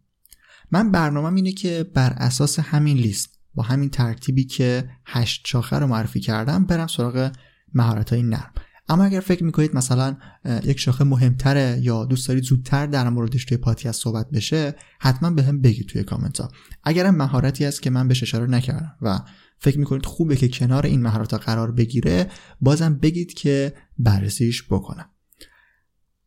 من 0.72 0.92
برنامه 0.92 1.36
اینه 1.36 1.52
که 1.52 1.92
بر 1.94 2.14
اساس 2.14 2.60
همین 2.60 2.98
لیست 2.98 3.40
با 3.56 3.64
همین 3.64 3.90
ترتیبی 3.90 4.44
که 4.44 4.90
هشت 5.06 5.48
شاخه 5.48 5.80
رو 5.80 5.88
معرفی 5.88 6.20
کردم 6.20 6.66
برم 6.66 6.88
سراغ 6.88 7.32
مهارت 7.74 8.14
های 8.14 8.24
نرم. 8.24 8.54
اما 8.90 9.04
اگر 9.04 9.20
فکر 9.20 9.44
می‌کنید 9.44 9.76
مثلا 9.76 10.18
یک 10.64 10.80
شاخه 10.80 11.04
مهمتره 11.04 11.80
یا 11.82 12.06
دوست 12.06 12.28
دارید 12.28 12.44
زودتر 12.44 12.86
در 12.86 13.10
موردش 13.10 13.46
توی 13.46 13.58
پادکست 13.58 14.02
صحبت 14.02 14.30
بشه 14.30 14.76
حتما 15.00 15.30
بهم 15.30 15.62
بگید 15.62 15.88
توی 15.88 16.04
کامنت 16.04 16.40
ها 16.42 16.52
اگرم 16.84 17.16
مهارتی 17.16 17.66
هست 17.66 17.82
که 17.82 17.90
من 17.90 18.08
بهش 18.08 18.24
اشاره 18.24 18.46
نکردم 18.46 18.96
و 19.02 19.20
فکر 19.60 19.80
می‌کنید 19.80 20.06
خوبه 20.06 20.36
که 20.36 20.48
کنار 20.48 20.86
این 20.86 21.02
مهارت 21.02 21.32
ها 21.32 21.38
قرار 21.38 21.72
بگیره 21.72 22.28
بازم 22.62 22.94
بگید 22.94 23.34
که 23.34 23.74
بررسیش 24.00 24.64
بکنم. 24.64 25.10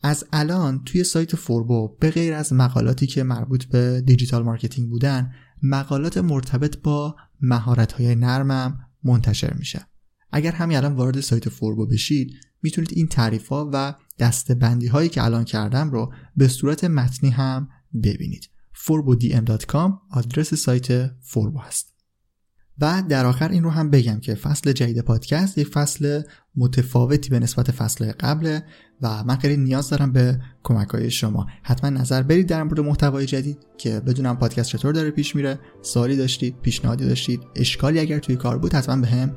از 0.02 0.24
الان 0.32 0.84
توی 0.84 1.04
سایت 1.04 1.36
فوربو 1.36 1.96
به 2.00 2.10
غیر 2.10 2.34
از 2.34 2.52
مقالاتی 2.52 3.06
که 3.06 3.22
مربوط 3.22 3.64
به 3.64 4.00
digital 4.00 4.42
marketing 4.42 4.88
بودن 4.88 5.32
مقالات 5.62 6.18
مرتبط 6.18 6.76
با 6.76 7.16
مهارت 7.40 7.92
های 7.92 8.14
نرمم 8.14 8.78
منتشر 9.04 9.54
میشه. 9.54 9.86
اگر 10.32 10.52
همین 10.52 10.76
الان 10.76 10.92
وارد 10.92 11.20
سایت 11.20 11.48
فوربو 11.48 11.86
بشید 11.86 12.49
می‌تونید 12.62 12.90
این 12.92 13.06
تعریف 13.06 13.48
ها 13.48 13.70
و 13.72 13.94
دسته 14.18 14.78
هایی 14.92 15.08
که 15.08 15.24
الان 15.24 15.44
کردم 15.44 15.90
رو 15.90 16.12
به 16.36 16.48
صورت 16.48 16.84
متنی 16.84 17.30
هم 17.30 17.68
ببینید. 18.02 18.50
forbodm.com 18.74 19.92
آدرس 20.10 20.54
سایت 20.54 21.10
فوربو 21.20 21.58
هست. 21.58 21.89
و 22.80 23.02
در 23.08 23.26
آخر 23.26 23.48
این 23.48 23.64
رو 23.64 23.70
هم 23.70 23.90
بگم 23.90 24.20
که 24.20 24.34
فصل 24.34 24.72
جدید 24.72 25.00
پادکست 25.00 25.58
یک 25.58 25.68
فصل 25.68 26.22
متفاوتی 26.56 27.30
به 27.30 27.38
نسبت 27.38 27.70
فصل 27.70 28.12
قبل 28.12 28.58
و 29.02 29.24
من 29.24 29.36
خیلی 29.36 29.56
نیاز 29.56 29.90
دارم 29.90 30.12
به 30.12 30.40
کمک 30.62 30.88
های 30.88 31.10
شما. 31.10 31.46
حتما 31.62 31.90
نظر 31.90 32.22
برید 32.22 32.46
در 32.46 32.62
مورد 32.62 32.80
محتوای 32.80 33.26
جدید 33.26 33.58
که 33.78 34.00
بدونم 34.00 34.36
پادکست 34.36 34.68
چطور 34.68 34.92
داره 34.92 35.10
پیش 35.10 35.36
میره. 35.36 35.58
سوالی 35.82 36.16
داشتید 36.16 36.60
پیشنهادی 36.62 37.06
داشتید 37.06 37.40
اشکالی 37.56 37.98
اگر 37.98 38.18
توی 38.18 38.36
کار 38.36 38.58
بود 38.58 38.74
حتما 38.74 38.96
به 38.96 39.06
هم 39.06 39.34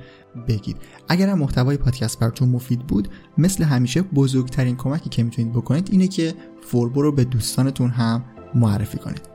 بگید. 0.48 0.78
اگر 1.10 1.34
محتوای 1.34 1.78
پادکست 1.78 2.20
براتون 2.20 2.50
مفید 2.50 2.80
بود 2.80 3.08
مثل 3.38 3.64
همیشه 3.64 4.02
بزرگترین 4.02 4.76
کمکی 4.76 5.10
که 5.10 5.24
می‌تونید 5.24 5.54
بکنید 5.54 5.90
اینه 5.92 6.08
که 6.08 6.34
فوربو 6.62 7.02
رو 7.02 7.12
به 7.12 7.24
دوستانتون 7.24 7.90
هم 7.90 8.26
معرفی 8.56 8.98
کنید. 8.98 9.33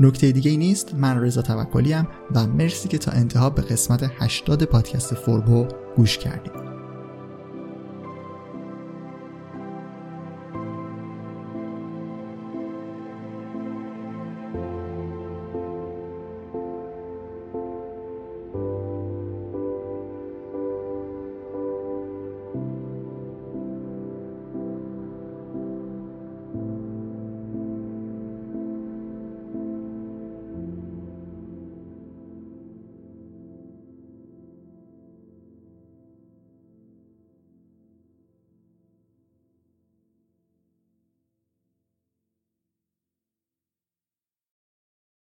نکته 0.00 0.32
دیگه 0.32 0.50
ای 0.50 0.56
نیست. 0.56 0.94
من 0.94 1.20
رضا 1.20 1.42
توکلی 1.42 1.94
و 2.34 2.46
مرسی 2.46 2.88
که 2.88 2.98
تا 2.98 3.12
انتها 3.12 3.50
به 3.50 3.62
قسمت 3.62 4.10
80 4.18 4.64
پادکست 4.64 5.14
فوربو 5.14 5.66
گوش 5.96 6.18
کردید. 6.18 6.69